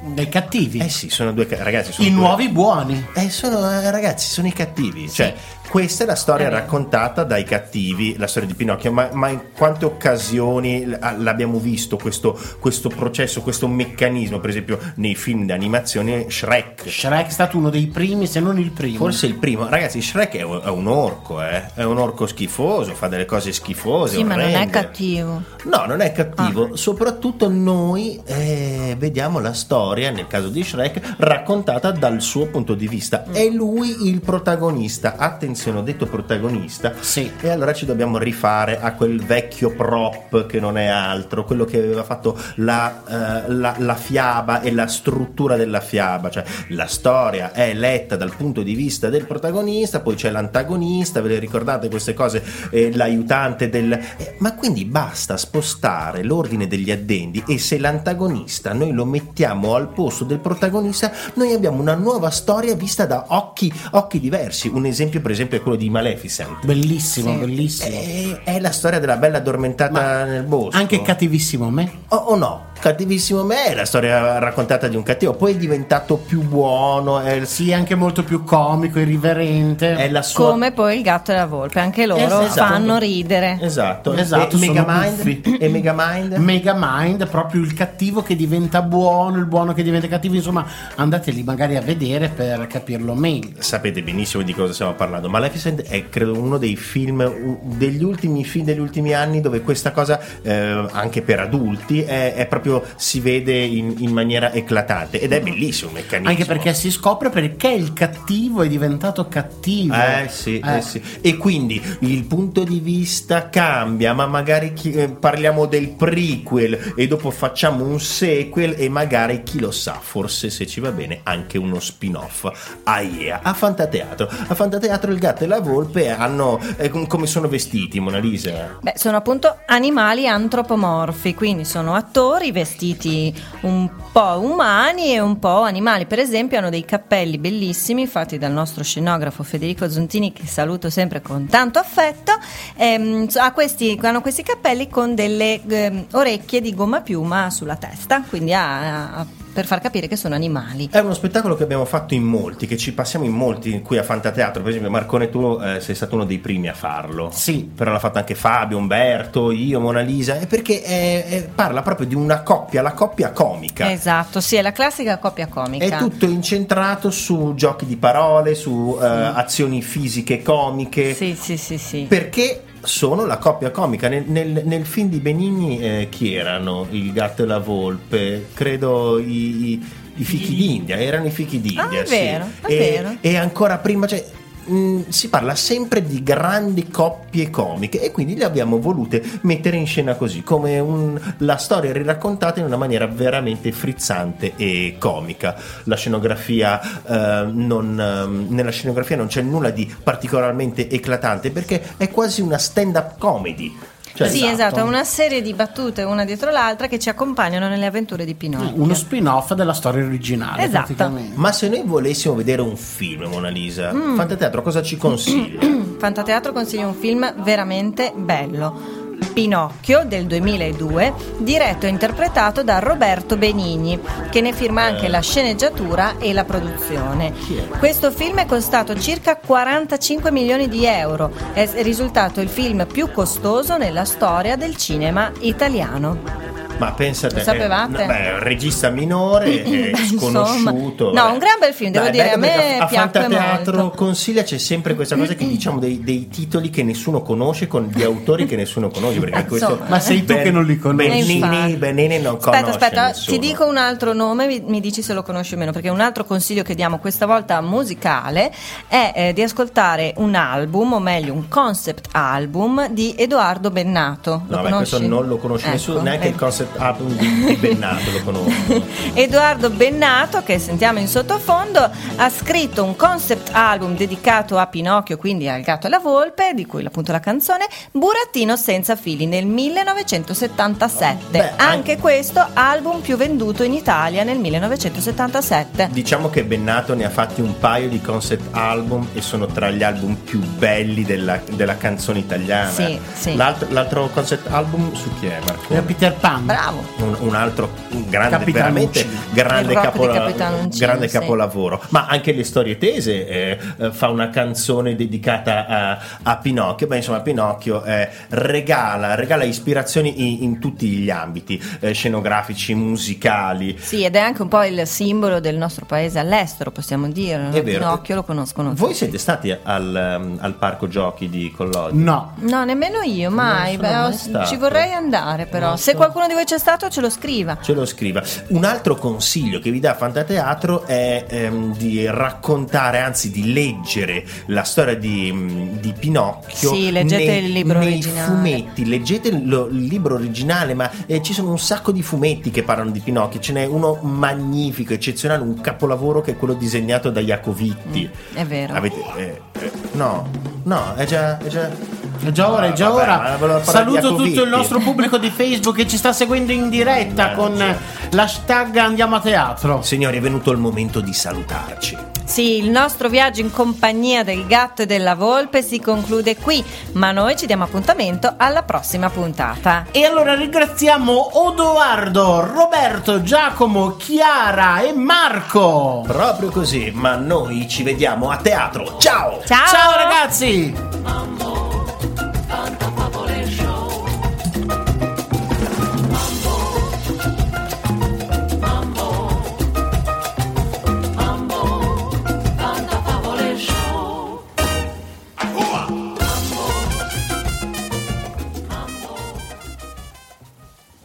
Dei 0.00 0.28
cattivi. 0.28 0.78
Eh 0.78 0.88
sì, 0.88 1.10
sono 1.10 1.32
due 1.32 1.46
ragazzi. 1.50 1.90
Sono 1.90 2.06
I 2.06 2.12
due- 2.12 2.20
nuovi 2.20 2.48
buoni. 2.50 3.04
eh, 3.14 3.30
sono, 3.30 3.68
eh, 3.68 3.90
ragazzi, 3.90 4.28
sono 4.28 4.46
i 4.46 4.52
cattivi. 4.52 5.10
Cioè, 5.10 5.34
questa 5.68 6.04
è 6.04 6.06
la 6.06 6.14
storia 6.14 6.46
È 6.46 6.50
vero. 6.50 6.60
raccontata 6.60 7.24
dai 7.24 7.44
cattivi, 7.44 8.16
la 8.16 8.26
storia 8.26 8.48
di 8.48 8.54
Pinocchio. 8.54 8.92
Ma, 8.92 9.08
ma 9.12 9.28
in 9.28 9.40
quante 9.54 9.84
occasioni 9.84 10.86
l'abbiamo 10.86 11.58
visto 11.58 11.96
questo, 11.96 12.38
questo 12.58 12.88
processo, 12.88 13.42
questo 13.42 13.68
meccanismo? 13.68 14.40
Per 14.40 14.50
esempio, 14.50 14.78
nei 14.96 15.14
film 15.14 15.44
di 15.44 15.52
animazione 15.52 16.30
Shrek. 16.30 16.88
Shrek 16.88 17.26
è 17.26 17.30
stato 17.30 17.58
uno 17.58 17.70
dei 17.70 17.86
primi, 17.86 18.26
se 18.26 18.40
non 18.40 18.58
il 18.58 18.70
primo. 18.70 18.96
Forse 18.98 19.26
il 19.26 19.34
primo, 19.34 19.68
ragazzi. 19.68 20.00
Shrek 20.00 20.36
è 20.36 20.42
un, 20.42 20.60
è 20.64 20.68
un 20.68 20.86
orco, 20.86 21.42
eh? 21.42 21.72
È 21.74 21.82
un 21.82 21.98
orco 21.98 22.26
schifoso, 22.26 22.94
fa 22.94 23.08
delle 23.08 23.26
cose 23.26 23.52
schifose. 23.52 24.16
Sì, 24.16 24.24
ma 24.24 24.36
non 24.36 24.44
è 24.44 24.54
orrende. 24.54 24.70
cattivo. 24.70 25.42
No, 25.64 25.84
non 25.86 26.00
è 26.00 26.12
cattivo. 26.12 26.70
Ah. 26.72 26.76
Soprattutto 26.76 27.48
noi 27.48 28.20
eh, 28.24 28.94
vediamo 28.98 29.38
la 29.38 29.52
storia, 29.52 30.10
nel 30.10 30.26
caso 30.26 30.48
di 30.48 30.62
Shrek, 30.64 31.16
raccontata 31.18 31.90
dal 31.90 32.22
suo 32.22 32.46
punto 32.46 32.74
di 32.74 32.88
vista. 32.88 33.24
Mm. 33.28 33.34
È 33.34 33.48
lui 33.50 34.08
il 34.08 34.20
protagonista. 34.20 35.16
Attenzione, 35.16 35.56
ho 35.66 35.82
detto 35.82 36.06
protagonista. 36.06 36.92
Sì. 37.00 37.30
E 37.40 37.48
allora 37.50 37.72
ci 37.72 37.86
dobbiamo 37.86 38.18
rifare 38.18 38.80
a 38.80 38.92
quel 38.94 39.20
vecchio 39.24 39.74
prop 39.74 40.46
che 40.46 40.60
non 40.60 40.76
è 40.78 40.86
altro, 40.86 41.44
quello 41.44 41.64
che 41.64 41.78
aveva 41.78 42.04
fatto 42.04 42.38
la, 42.56 43.02
eh, 43.46 43.52
la- 43.52 43.74
la 43.78 43.94
fiaba 43.94 44.60
e 44.60 44.72
la 44.72 44.86
struttura 44.86 45.56
della 45.56 45.80
fiaba. 45.80 46.30
Cioè, 46.30 46.44
la 46.68 46.86
storia 46.86 47.52
è 47.52 47.72
letta 47.74 48.16
dal 48.16 48.34
punto 48.36 48.62
di 48.62 48.74
vista 48.74 49.08
del 49.08 49.26
protagonista, 49.26 50.00
poi 50.00 50.14
c'è 50.14 50.30
l'antagonista, 50.30 51.20
ve 51.20 51.28
le 51.28 51.38
ricordate 51.38 51.88
queste 51.88 52.14
cose? 52.14 52.42
Eh, 52.70 52.94
l'aiutante 52.94 53.68
del. 53.68 53.92
eh, 53.92 54.36
ma 54.38 54.54
quindi 54.54 54.84
basta 54.84 55.36
spostare 55.36 56.22
l'ordine 56.22 56.66
degli 56.66 56.90
addendi 56.90 57.42
e 57.46 57.58
se 57.58 57.78
l'antagonista 57.78 58.72
noi 58.72 58.92
lo 58.92 59.04
mettiamo 59.04 59.74
al 59.74 59.88
posto 59.88 60.24
del 60.24 60.38
protagonista, 60.38 61.10
noi 61.34 61.52
abbiamo 61.52 61.80
una 61.80 61.94
nuova 61.94 62.30
storia 62.30 62.74
vista 62.74 63.06
da 63.06 63.24
occhi, 63.28 63.72
occhi 63.92 64.20
diversi. 64.20 64.68
Un 64.68 64.86
esempio, 64.86 65.20
per 65.20 65.30
esempio, 65.30 65.47
è 65.56 65.60
quello 65.62 65.76
di 65.76 65.88
Maleficent. 65.90 66.64
Bellissimo, 66.64 67.32
Sì. 67.32 67.38
bellissimo. 67.38 67.96
È, 67.96 68.40
è 68.44 68.60
la 68.60 68.72
storia 68.72 68.98
della 68.98 69.16
bella 69.16 69.38
addormentata 69.38 69.90
Ma 69.92 70.24
nel 70.24 70.42
bosco. 70.44 70.76
Anche 70.76 71.02
cattivissimo 71.02 71.68
me. 71.70 71.90
O 72.08 72.16
o 72.16 72.36
no? 72.36 72.66
Cattivissimo 72.80 73.42
me 73.42 73.64
è 73.66 73.74
la 73.74 73.84
storia 73.84 74.38
raccontata 74.38 74.86
di 74.86 74.94
un 74.94 75.02
cattivo, 75.02 75.34
poi 75.34 75.54
è 75.54 75.56
diventato 75.56 76.16
più 76.16 76.42
buono, 76.42 77.18
è, 77.18 77.44
Sì, 77.44 77.72
anche 77.72 77.96
molto 77.96 78.22
più 78.22 78.44
comico, 78.44 79.00
irriverente. 79.00 79.96
è 79.96 80.08
la 80.08 80.22
sua 80.22 80.50
Come 80.50 80.70
poi 80.70 80.98
il 80.98 81.02
gatto 81.02 81.32
e 81.32 81.34
la 81.34 81.46
volpe, 81.46 81.80
anche 81.80 82.06
loro 82.06 82.40
Esatto. 82.42 82.54
fanno 82.54 82.96
ridere. 82.98 83.58
Esatto, 83.60 84.12
Esatto, 84.14 84.56
e 84.56 84.60
Megamind 84.60 85.56
e 85.60 85.68
Megamind 85.68 86.32
Megamind, 86.34 87.26
proprio 87.28 87.62
il 87.62 87.74
cattivo 87.74 88.22
che 88.22 88.36
diventa 88.36 88.80
buono, 88.80 89.38
il 89.38 89.46
buono 89.46 89.72
che 89.72 89.82
diventa 89.82 90.06
cattivo, 90.06 90.34
insomma, 90.36 90.64
andateli 90.94 91.42
magari 91.42 91.74
a 91.76 91.80
vedere 91.80 92.28
per 92.28 92.66
capirlo 92.68 93.14
meglio. 93.14 93.56
sapete 93.58 94.02
benissimo 94.04 94.44
di 94.44 94.54
cosa 94.54 94.72
stiamo 94.72 94.92
parlando. 94.94 95.28
Maleficent 95.28 95.82
è 95.82 96.08
credo 96.08 96.38
uno 96.38 96.58
dei 96.58 96.76
film 96.76 97.58
degli 97.62 98.04
ultimi 98.04 98.44
film 98.44 98.64
degli 98.64 98.78
ultimi 98.78 99.14
anni 99.14 99.40
dove 99.40 99.62
questa 99.62 99.90
cosa 99.90 100.20
eh, 100.42 100.86
anche 100.92 101.22
per 101.22 101.40
adulti 101.40 102.02
è, 102.02 102.34
è 102.34 102.46
proprio 102.46 102.66
si 102.96 103.20
vede 103.20 103.56
in, 103.58 103.94
in 103.98 104.12
maniera 104.12 104.52
eclatante 104.52 105.20
ed 105.20 105.32
è 105.32 105.40
bellissimo 105.40 105.90
il 105.90 105.96
meccanismo. 105.96 106.30
Anche 106.30 106.44
perché 106.44 106.74
si 106.74 106.90
scopre 106.90 107.30
perché 107.30 107.68
il 107.68 107.92
cattivo 107.92 108.62
è 108.62 108.68
diventato 108.68 109.26
cattivo. 109.28 109.94
Eh 109.94 110.28
sì, 110.28 110.58
Eh. 110.58 110.76
eh 110.76 110.80
sì. 110.80 111.02
E 111.20 111.36
quindi 111.36 111.80
il 112.00 112.24
punto 112.24 112.64
di 112.64 112.78
vista 112.80 113.48
cambia, 113.48 114.12
ma 114.14 114.26
magari 114.26 114.72
chi- 114.72 114.92
eh, 114.92 115.08
parliamo 115.08 115.66
del 115.66 115.88
prequel 115.90 116.92
e 116.96 117.06
dopo 117.06 117.30
facciamo 117.30 117.84
un 117.84 118.00
sequel 118.00 118.74
e 118.76 118.88
magari 118.88 119.42
chi 119.42 119.58
lo 119.60 119.70
sa, 119.70 119.98
forse 120.00 120.50
se 120.50 120.66
ci 120.66 120.80
va 120.80 120.90
bene 120.90 121.20
anche 121.24 121.58
uno 121.58 121.78
spin-off. 121.80 122.46
Ah 122.84 123.00
yeah, 123.00 123.40
a 123.42 123.52
Fantateatro. 123.54 124.28
A 124.48 124.54
Fantateatro 124.54 125.10
il 125.12 125.18
gatto 125.18 125.44
e 125.44 125.46
la 125.46 125.60
volpe 125.60 126.10
hanno 126.10 126.60
eh, 126.76 126.88
com- 126.88 127.06
come 127.06 127.26
sono 127.26 127.48
vestiti, 127.48 128.00
Mona 128.00 128.18
Lisa? 128.18 128.78
Beh, 128.80 128.94
sono 128.96 129.16
appunto 129.16 129.58
animali 129.66 130.26
antropomorfi, 130.26 131.34
quindi 131.34 131.64
sono 131.64 131.94
attori 131.94 132.50
vestiti 132.58 133.34
un 133.62 133.88
po' 134.12 134.40
umani 134.40 135.14
e 135.14 135.20
un 135.20 135.38
po' 135.38 135.62
animali. 135.62 136.06
Per 136.06 136.18
esempio, 136.18 136.58
hanno 136.58 136.70
dei 136.70 136.84
cappelli 136.84 137.38
bellissimi 137.38 138.06
fatti 138.06 138.38
dal 138.38 138.52
nostro 138.52 138.82
scenografo 138.82 139.42
Federico 139.42 139.88
Zontini, 139.88 140.32
che 140.32 140.46
saluto 140.46 140.90
sempre 140.90 141.22
con 141.22 141.46
tanto 141.46 141.78
affetto. 141.78 142.32
Ehm, 142.76 143.28
questi, 143.54 143.98
hanno 144.02 144.20
questi 144.20 144.42
cappelli 144.42 144.88
con 144.88 145.14
delle 145.14 145.60
ehm, 145.66 146.06
orecchie 146.12 146.60
di 146.60 146.74
gomma 146.74 147.00
piuma 147.00 147.50
sulla 147.50 147.76
testa, 147.76 148.22
quindi 148.22 148.52
ha- 148.52 149.18
ha- 149.18 149.26
per 149.52 149.66
far 149.66 149.80
capire 149.80 150.06
che 150.08 150.16
sono 150.16 150.34
animali. 150.34 150.88
È 150.90 150.98
uno 150.98 151.14
spettacolo 151.14 151.54
che 151.56 151.62
abbiamo 151.62 151.84
fatto 151.84 152.14
in 152.14 152.22
molti, 152.22 152.66
che 152.66 152.76
ci 152.76 152.92
passiamo 152.92 153.24
in 153.24 153.32
molti 153.32 153.80
qui 153.82 153.98
a 153.98 154.02
Fantateatro. 154.02 154.60
Per 154.60 154.70
esempio, 154.70 154.90
Marcone, 154.90 155.30
tu 155.30 155.58
eh, 155.62 155.80
sei 155.80 155.94
stato 155.94 156.14
uno 156.14 156.24
dei 156.24 156.38
primi 156.38 156.68
a 156.68 156.74
farlo. 156.74 157.30
Sì. 157.32 157.68
Però 157.74 157.90
l'ha 157.90 157.98
fatto 157.98 158.18
anche 158.18 158.34
Fabio, 158.34 158.76
Umberto, 158.78 159.50
io, 159.50 159.80
Mona 159.80 160.00
Lisa. 160.00 160.38
È 160.38 160.46
perché 160.46 160.82
è- 160.82 161.24
è- 161.26 161.48
parla 161.54 161.82
proprio 161.82 162.06
di 162.06 162.14
una 162.14 162.42
coppia, 162.42 162.82
la 162.82 162.92
coppia 162.92 163.30
comica. 163.32 163.90
Esatto, 163.90 164.40
sì, 164.40 164.56
è 164.56 164.62
la 164.62 164.72
classica 164.72 165.18
coppia 165.18 165.46
comica. 165.48 165.84
È 165.84 165.98
tutto 165.98 166.26
incentrato 166.26 167.10
su 167.10 167.52
giochi 167.54 167.86
di 167.86 167.96
parole, 167.96 168.54
su 168.54 168.98
eh, 169.00 169.04
azioni 169.06 169.82
fisiche 169.82 170.42
comiche. 170.42 171.14
Sì, 171.14 171.34
sì, 171.34 171.56
sì, 171.56 171.78
sì. 171.78 172.06
Perché 172.08 172.62
sono 172.82 173.26
la 173.26 173.38
coppia 173.38 173.70
comica. 173.70 174.08
Nel, 174.08 174.24
nel- 174.26 174.62
nel 174.64 174.84
film 174.86 175.08
di 175.08 175.18
Benigni 175.20 175.80
eh, 175.80 176.08
chi 176.10 176.34
erano? 176.34 176.86
Il 176.90 177.12
gatto 177.12 177.42
e 177.42 177.46
la 177.46 177.58
volpe? 177.58 178.46
Credo 178.54 179.18
i, 179.18 179.72
i- 179.72 179.86
i 180.16 180.24
fichi 180.24 180.54
d'India, 180.54 180.96
erano 180.96 181.26
i 181.26 181.30
fichi 181.30 181.60
d'India. 181.60 181.84
Ah, 182.00 182.02
è 182.02 182.06
sì. 182.06 182.14
vero, 182.16 182.44
è 182.62 182.72
e, 182.72 182.76
vero. 182.78 183.16
e 183.20 183.36
ancora 183.36 183.78
prima, 183.78 184.06
cioè, 184.06 184.24
mh, 184.68 185.08
si 185.08 185.28
parla 185.28 185.54
sempre 185.54 186.02
di 186.04 186.22
grandi 186.22 186.88
coppie 186.88 187.50
comiche 187.50 188.00
e 188.00 188.10
quindi 188.10 188.36
le 188.36 188.44
abbiamo 188.44 188.78
volute 188.78 189.22
mettere 189.42 189.76
in 189.76 189.86
scena 189.86 190.14
così, 190.14 190.42
come 190.42 190.78
un- 190.78 191.18
la 191.38 191.56
storia 191.56 191.92
riraccontata 191.92 192.60
in 192.60 192.66
una 192.66 192.76
maniera 192.76 193.06
veramente 193.06 193.72
frizzante 193.72 194.52
e 194.56 194.96
comica. 194.98 195.56
La 195.84 195.96
scenografia, 195.96 196.80
eh, 197.04 197.50
non, 197.50 197.98
ehm, 198.00 198.46
nella 198.50 198.70
scenografia 198.70 199.16
non 199.16 199.26
c'è 199.26 199.42
nulla 199.42 199.70
di 199.70 199.92
particolarmente 200.02 200.88
eclatante 200.90 201.50
perché 201.50 201.82
è 201.96 202.10
quasi 202.10 202.40
una 202.40 202.58
stand-up 202.58 203.18
comedy. 203.18 203.76
Cioè, 204.18 204.28
sì, 204.30 204.44
esatto, 204.44 204.80
è 204.80 204.82
una 204.82 205.04
serie 205.04 205.40
di 205.40 205.54
battute 205.54 206.02
una 206.02 206.24
dietro 206.24 206.50
l'altra 206.50 206.88
che 206.88 206.98
ci 206.98 207.08
accompagnano 207.08 207.68
nelle 207.68 207.86
avventure 207.86 208.24
di 208.24 208.34
Pinocchio. 208.34 208.82
Uno 208.82 208.92
spin-off 208.92 209.52
della 209.52 209.72
storia 209.72 210.04
originale. 210.04 210.64
Esatto. 210.64 211.12
Ma 211.34 211.52
se 211.52 211.68
noi 211.68 211.82
volessimo 211.84 212.34
vedere 212.34 212.60
un 212.60 212.76
film, 212.76 213.26
Mona 213.28 213.48
Lisa, 213.48 213.92
Mm. 213.92 214.16
Fantateatro 214.16 214.60
cosa 214.62 214.82
ci 214.82 214.96
consiglia? 214.96 215.60
Fantateatro 215.98 216.52
consiglia 216.52 216.88
un 216.88 216.94
film 216.94 217.32
veramente 217.44 218.12
bello. 218.16 218.97
Pinocchio 219.32 220.04
del 220.04 220.26
2002, 220.26 221.12
diretto 221.38 221.86
e 221.86 221.90
interpretato 221.90 222.62
da 222.62 222.78
Roberto 222.78 223.36
Benigni, 223.36 223.98
che 224.30 224.40
ne 224.40 224.52
firma 224.52 224.82
anche 224.82 225.08
la 225.08 225.20
sceneggiatura 225.20 226.18
e 226.18 226.32
la 226.32 226.44
produzione. 226.44 227.32
Questo 227.78 228.10
film 228.10 228.38
è 228.38 228.46
costato 228.46 228.98
circa 228.98 229.36
45 229.36 230.30
milioni 230.30 230.68
di 230.68 230.84
euro, 230.84 231.30
è 231.52 231.68
risultato 231.82 232.40
il 232.40 232.48
film 232.48 232.86
più 232.86 233.10
costoso 233.10 233.76
nella 233.76 234.04
storia 234.04 234.56
del 234.56 234.76
cinema 234.76 235.30
italiano. 235.40 236.46
Ma 236.78 236.92
pensate, 236.92 237.34
Lo 237.34 237.40
sapevate? 237.42 238.04
eh, 238.04 238.06
beh, 238.06 238.38
regista 238.38 238.88
minore, 238.90 239.64
eh, 239.90 239.92
sconosciuto. 240.16 241.06
No, 241.06 241.22
vabbè. 241.22 241.32
un 241.32 241.38
gran 241.38 241.56
bel 241.58 241.72
film, 241.74 241.90
devo 241.90 242.04
Dai, 242.04 242.12
dire, 242.12 242.30
a 242.32 242.36
me 242.36 242.46
perché 242.46 242.78
a 242.78 242.86
piacque 242.86 243.28
molto. 243.28 243.90
consiglia 243.96 244.44
c'è 244.44 244.58
sempre 244.58 244.94
questa 244.94 245.16
cosa 245.16 245.34
che 245.34 245.44
diciamo 245.44 245.80
dei, 245.80 246.04
dei 246.04 246.28
titoli 246.28 246.70
che 246.70 246.84
nessuno 246.84 247.20
conosce 247.22 247.66
con 247.66 247.90
gli 247.92 248.04
autori 248.04 248.46
che 248.46 248.54
nessuno 248.54 248.90
conosce. 248.90 249.06
Perché 249.12 249.44
questo. 249.46 249.80
Ma 249.86 250.00
sei 250.00 250.24
tu 250.24 250.34
Ben- 250.34 250.42
che 250.44 250.50
non 250.50 250.64
li 250.64 250.78
conosci. 250.78 251.06
Eh, 251.08 251.38
Benini. 251.38 251.76
Benini 251.76 252.18
non 252.20 252.36
Aspetta, 252.36 252.60
conosce 252.60 252.70
aspetta, 252.78 253.06
nessuno. 253.08 253.38
ti 253.38 253.46
dico 253.46 253.66
un 253.66 253.76
altro 253.76 254.12
nome, 254.12 254.46
mi, 254.46 254.62
mi 254.66 254.80
dici 254.80 255.02
se 255.02 255.12
lo 255.14 255.22
conosci 255.22 255.54
o 255.54 255.56
meno, 255.56 255.72
perché 255.72 255.88
un 255.88 256.00
altro 256.00 256.24
consiglio 256.24 256.62
che 256.62 256.74
diamo 256.74 256.98
questa 256.98 257.26
volta 257.26 257.60
musicale 257.60 258.52
è 258.88 259.12
eh, 259.14 259.32
di 259.32 259.42
ascoltare 259.42 260.14
un 260.16 260.34
album, 260.34 260.94
o 260.94 260.98
meglio 261.00 261.32
un 261.32 261.48
concept 261.48 262.08
album 262.12 262.88
di 262.88 263.14
Edoardo 263.16 263.70
Bennato. 263.70 264.42
Lo 264.48 264.56
No, 264.56 264.62
ma 264.62 264.70
conosci? 264.70 264.90
questo 264.96 265.06
non 265.08 265.26
lo 265.28 265.36
conosce 265.38 265.66
Ecco, 265.66 265.74
nessuno, 265.74 266.00
neanche 266.00 266.26
il 266.28 266.34
ecco. 266.34 266.44
concept 266.44 266.78
album 266.78 267.08
di, 267.16 267.44
di 267.44 267.54
Bennato 267.56 268.10
lo 268.10 268.22
conosco. 268.22 268.84
Edoardo 269.14 269.70
Bennato, 269.70 270.42
che 270.42 270.58
sentiamo 270.58 270.98
in 270.98 271.08
sottofondo, 271.08 271.90
ha 272.16 272.30
scritto 272.30 272.84
un 272.84 272.96
concept 272.96 273.50
album 273.52 273.96
dedicato 273.96 274.58
a 274.58 274.66
Pinocchio, 274.66 275.16
quindi 275.16 275.48
al 275.48 275.60
gatto 275.62 275.86
e 275.86 275.88
alla 275.88 275.98
volpe, 275.98 276.52
di 276.54 276.66
cui 276.66 276.84
appunto 276.84 277.12
la 277.12 277.20
canzone 277.20 277.66
Burattino 277.92 278.56
senza 278.56 278.96
fili 279.00 279.26
nel 279.26 279.46
1977. 279.46 281.24
Beh, 281.30 281.38
anche 281.56 281.62
anche- 281.62 281.98
questo 281.98 282.44
album 282.52 283.00
più 283.00 283.16
venduto 283.16 283.62
in 283.62 283.72
Italia 283.72 284.24
nel 284.24 284.38
1977. 284.38 285.88
Diciamo 285.90 286.28
che 286.28 286.44
Bennato 286.44 286.94
ne 286.94 287.04
ha 287.04 287.10
fatti 287.10 287.40
un 287.40 287.58
paio 287.58 287.88
di 287.88 288.00
concept 288.00 288.54
album 288.54 289.08
e 289.14 289.20
sono 289.22 289.46
tra 289.46 289.70
gli 289.70 289.82
album 289.82 290.14
più 290.16 290.40
belli 290.40 291.04
della, 291.04 291.40
della 291.50 291.76
canzone 291.76 292.18
italiana. 292.18 292.70
Sì, 292.70 292.98
sì. 293.12 293.36
L'altro, 293.36 293.68
l'altro 293.70 294.08
concept 294.12 294.48
album 294.50 294.92
su 294.94 295.10
chi 295.18 295.26
è 295.26 295.38
Marco? 295.46 295.72
Era 295.72 295.82
Peter 295.82 296.14
Pan. 296.14 296.46
Bravo. 296.46 296.84
un, 296.98 297.16
un 297.20 297.34
altro 297.34 297.70
un 297.90 298.08
grande, 298.08 298.38
Capitano 298.38 298.64
veramente 298.64 299.00
Uncino. 299.02 299.20
grande, 299.32 299.74
capola- 299.74 300.32
grande 300.76 301.08
sì. 301.08 301.18
capolavoro. 301.18 301.82
Ma 301.90 302.06
anche 302.06 302.32
le 302.32 302.44
storie 302.44 302.78
tese 302.78 303.26
eh, 303.26 303.58
eh, 303.78 303.90
fa 303.92 304.08
una 304.08 304.30
canzone 304.30 304.96
dedicata 304.96 305.66
a, 305.66 305.98
a 306.22 306.36
Pinocchio. 306.36 306.86
Beh, 306.86 306.96
insomma, 306.96 307.20
Pinocchio 307.20 307.84
eh, 307.84 308.08
regala, 308.30 308.87
regala 309.14 309.44
ispirazioni 309.44 310.36
in, 310.36 310.42
in 310.44 310.58
tutti 310.58 310.88
gli 310.88 311.10
ambiti, 311.10 311.60
eh, 311.80 311.92
scenografici, 311.92 312.74
musicali. 312.74 313.76
Sì, 313.78 314.04
ed 314.04 314.16
è 314.16 314.20
anche 314.20 314.42
un 314.42 314.48
po' 314.48 314.64
il 314.64 314.86
simbolo 314.86 315.40
del 315.40 315.56
nostro 315.56 315.84
paese 315.84 316.18
all'estero, 316.18 316.70
possiamo 316.70 317.08
dire. 317.08 317.48
È 317.50 317.62
vero. 317.62 317.78
Pinocchio 317.78 318.14
lo 318.16 318.22
conoscono. 318.24 318.68
Voi 318.70 318.88
tutti. 318.88 318.94
siete 318.94 319.18
stati 319.18 319.56
al, 319.62 320.18
um, 320.20 320.38
al 320.40 320.54
parco 320.54 320.88
giochi 320.88 321.28
di 321.28 321.52
Collodi? 321.54 322.02
No. 322.02 322.34
No, 322.36 322.64
nemmeno 322.64 323.02
io, 323.02 323.30
mai. 323.30 323.76
Beh, 323.76 323.90
mai 323.90 324.46
ci 324.46 324.56
vorrei 324.56 324.92
andare, 324.92 325.46
però. 325.46 325.68
Non 325.68 325.78
Se 325.78 325.92
so. 325.92 325.96
qualcuno 325.96 326.26
di 326.26 326.34
voi 326.34 326.44
c'è 326.44 326.58
stato, 326.58 326.88
ce 326.88 327.00
lo 327.00 327.10
scriva. 327.10 327.58
Ce 327.60 327.72
lo 327.72 327.84
scriva. 327.84 328.22
Un 328.48 328.64
altro 328.64 328.96
consiglio 328.96 329.58
che 329.60 329.70
vi 329.70 329.80
dà 329.80 329.94
Fantateatro 329.94 330.84
è 330.84 331.26
ehm, 331.28 331.76
di 331.76 332.06
raccontare, 332.06 333.00
anzi 333.00 333.30
di 333.30 333.52
leggere 333.52 334.24
la 334.46 334.62
storia 334.62 334.94
di, 334.94 335.32
mh, 335.32 335.80
di 335.80 335.92
Pinocchio. 335.98 336.72
Sì, 336.72 336.90
leggete 336.90 337.32
il 337.32 337.52
libro 337.52 337.78
nei 337.78 337.92
originale. 337.92 338.26
fumetti, 338.26 338.77
leggete 338.86 339.30
lo- 339.44 339.66
il 339.68 339.84
libro 339.84 340.14
originale, 340.14 340.74
ma 340.74 340.90
eh, 341.06 341.22
ci 341.22 341.32
sono 341.32 341.50
un 341.50 341.58
sacco 341.58 341.92
di 341.92 342.02
fumetti 342.02 342.50
che 342.50 342.62
parlano 342.62 342.90
di 342.90 343.00
Pinocchio. 343.00 343.40
Ce 343.40 343.52
n'è 343.52 343.64
uno 343.66 343.98
magnifico, 344.02 344.92
eccezionale, 344.92 345.42
un 345.42 345.60
capolavoro 345.60 346.20
che 346.20 346.32
è 346.32 346.36
quello 346.36 346.54
disegnato 346.54 347.10
da 347.10 347.20
Jacovitti. 347.20 348.08
È 348.34 348.44
vero. 348.44 348.74
Avete, 348.74 349.02
eh, 349.16 349.40
eh, 349.60 349.70
no, 349.92 350.28
no, 350.64 350.94
è 350.94 351.04
già. 351.06 351.38
È 351.38 351.48
già... 351.48 351.87
È 352.20 352.30
già 352.30 352.50
ora, 352.50 352.66
è 352.66 352.72
già 352.72 352.88
vabbè, 352.88 353.42
ora. 353.42 353.62
Saluto 353.62 354.14
tutto 354.14 354.42
il 354.42 354.48
nostro 354.48 354.78
pubblico 354.80 355.18
di 355.18 355.30
Facebook 355.30 355.76
che 355.76 355.86
ci 355.86 355.96
sta 355.96 356.12
seguendo 356.12 356.52
in 356.52 356.68
diretta 356.68 357.32
Eh, 357.32 357.34
con 357.34 357.76
l'hashtag 358.10 358.76
Andiamo 358.76 359.16
a 359.16 359.20
teatro. 359.20 359.82
Signori, 359.82 360.18
è 360.18 360.20
venuto 360.20 360.50
il 360.50 360.58
momento 360.58 361.00
di 361.00 361.12
salutarci. 361.12 361.96
Sì, 362.24 362.58
il 362.58 362.68
nostro 362.68 363.08
viaggio 363.08 363.40
in 363.40 363.50
compagnia 363.50 364.22
del 364.22 364.46
gatto 364.46 364.82
e 364.82 364.86
della 364.86 365.14
volpe 365.14 365.62
si 365.62 365.80
conclude 365.80 366.36
qui, 366.36 366.62
ma 366.92 367.10
noi 367.10 367.36
ci 367.36 367.46
diamo 367.46 367.64
appuntamento 367.64 368.34
alla 368.36 368.62
prossima 368.64 369.08
puntata. 369.08 369.86
E 369.90 370.04
allora 370.04 370.34
ringraziamo 370.34 371.38
Odoardo, 371.46 372.44
Roberto, 372.44 373.22
Giacomo, 373.22 373.96
Chiara 373.96 374.80
e 374.80 374.92
Marco. 374.92 376.04
Proprio 376.06 376.50
così, 376.50 376.90
ma 376.94 377.16
noi 377.16 377.66
ci 377.66 377.82
vediamo 377.82 378.30
a 378.30 378.36
teatro. 378.36 378.98
Ciao! 378.98 379.40
Ciao, 379.46 379.66
Ciao 379.66 379.96
ragazzi! 379.96 380.74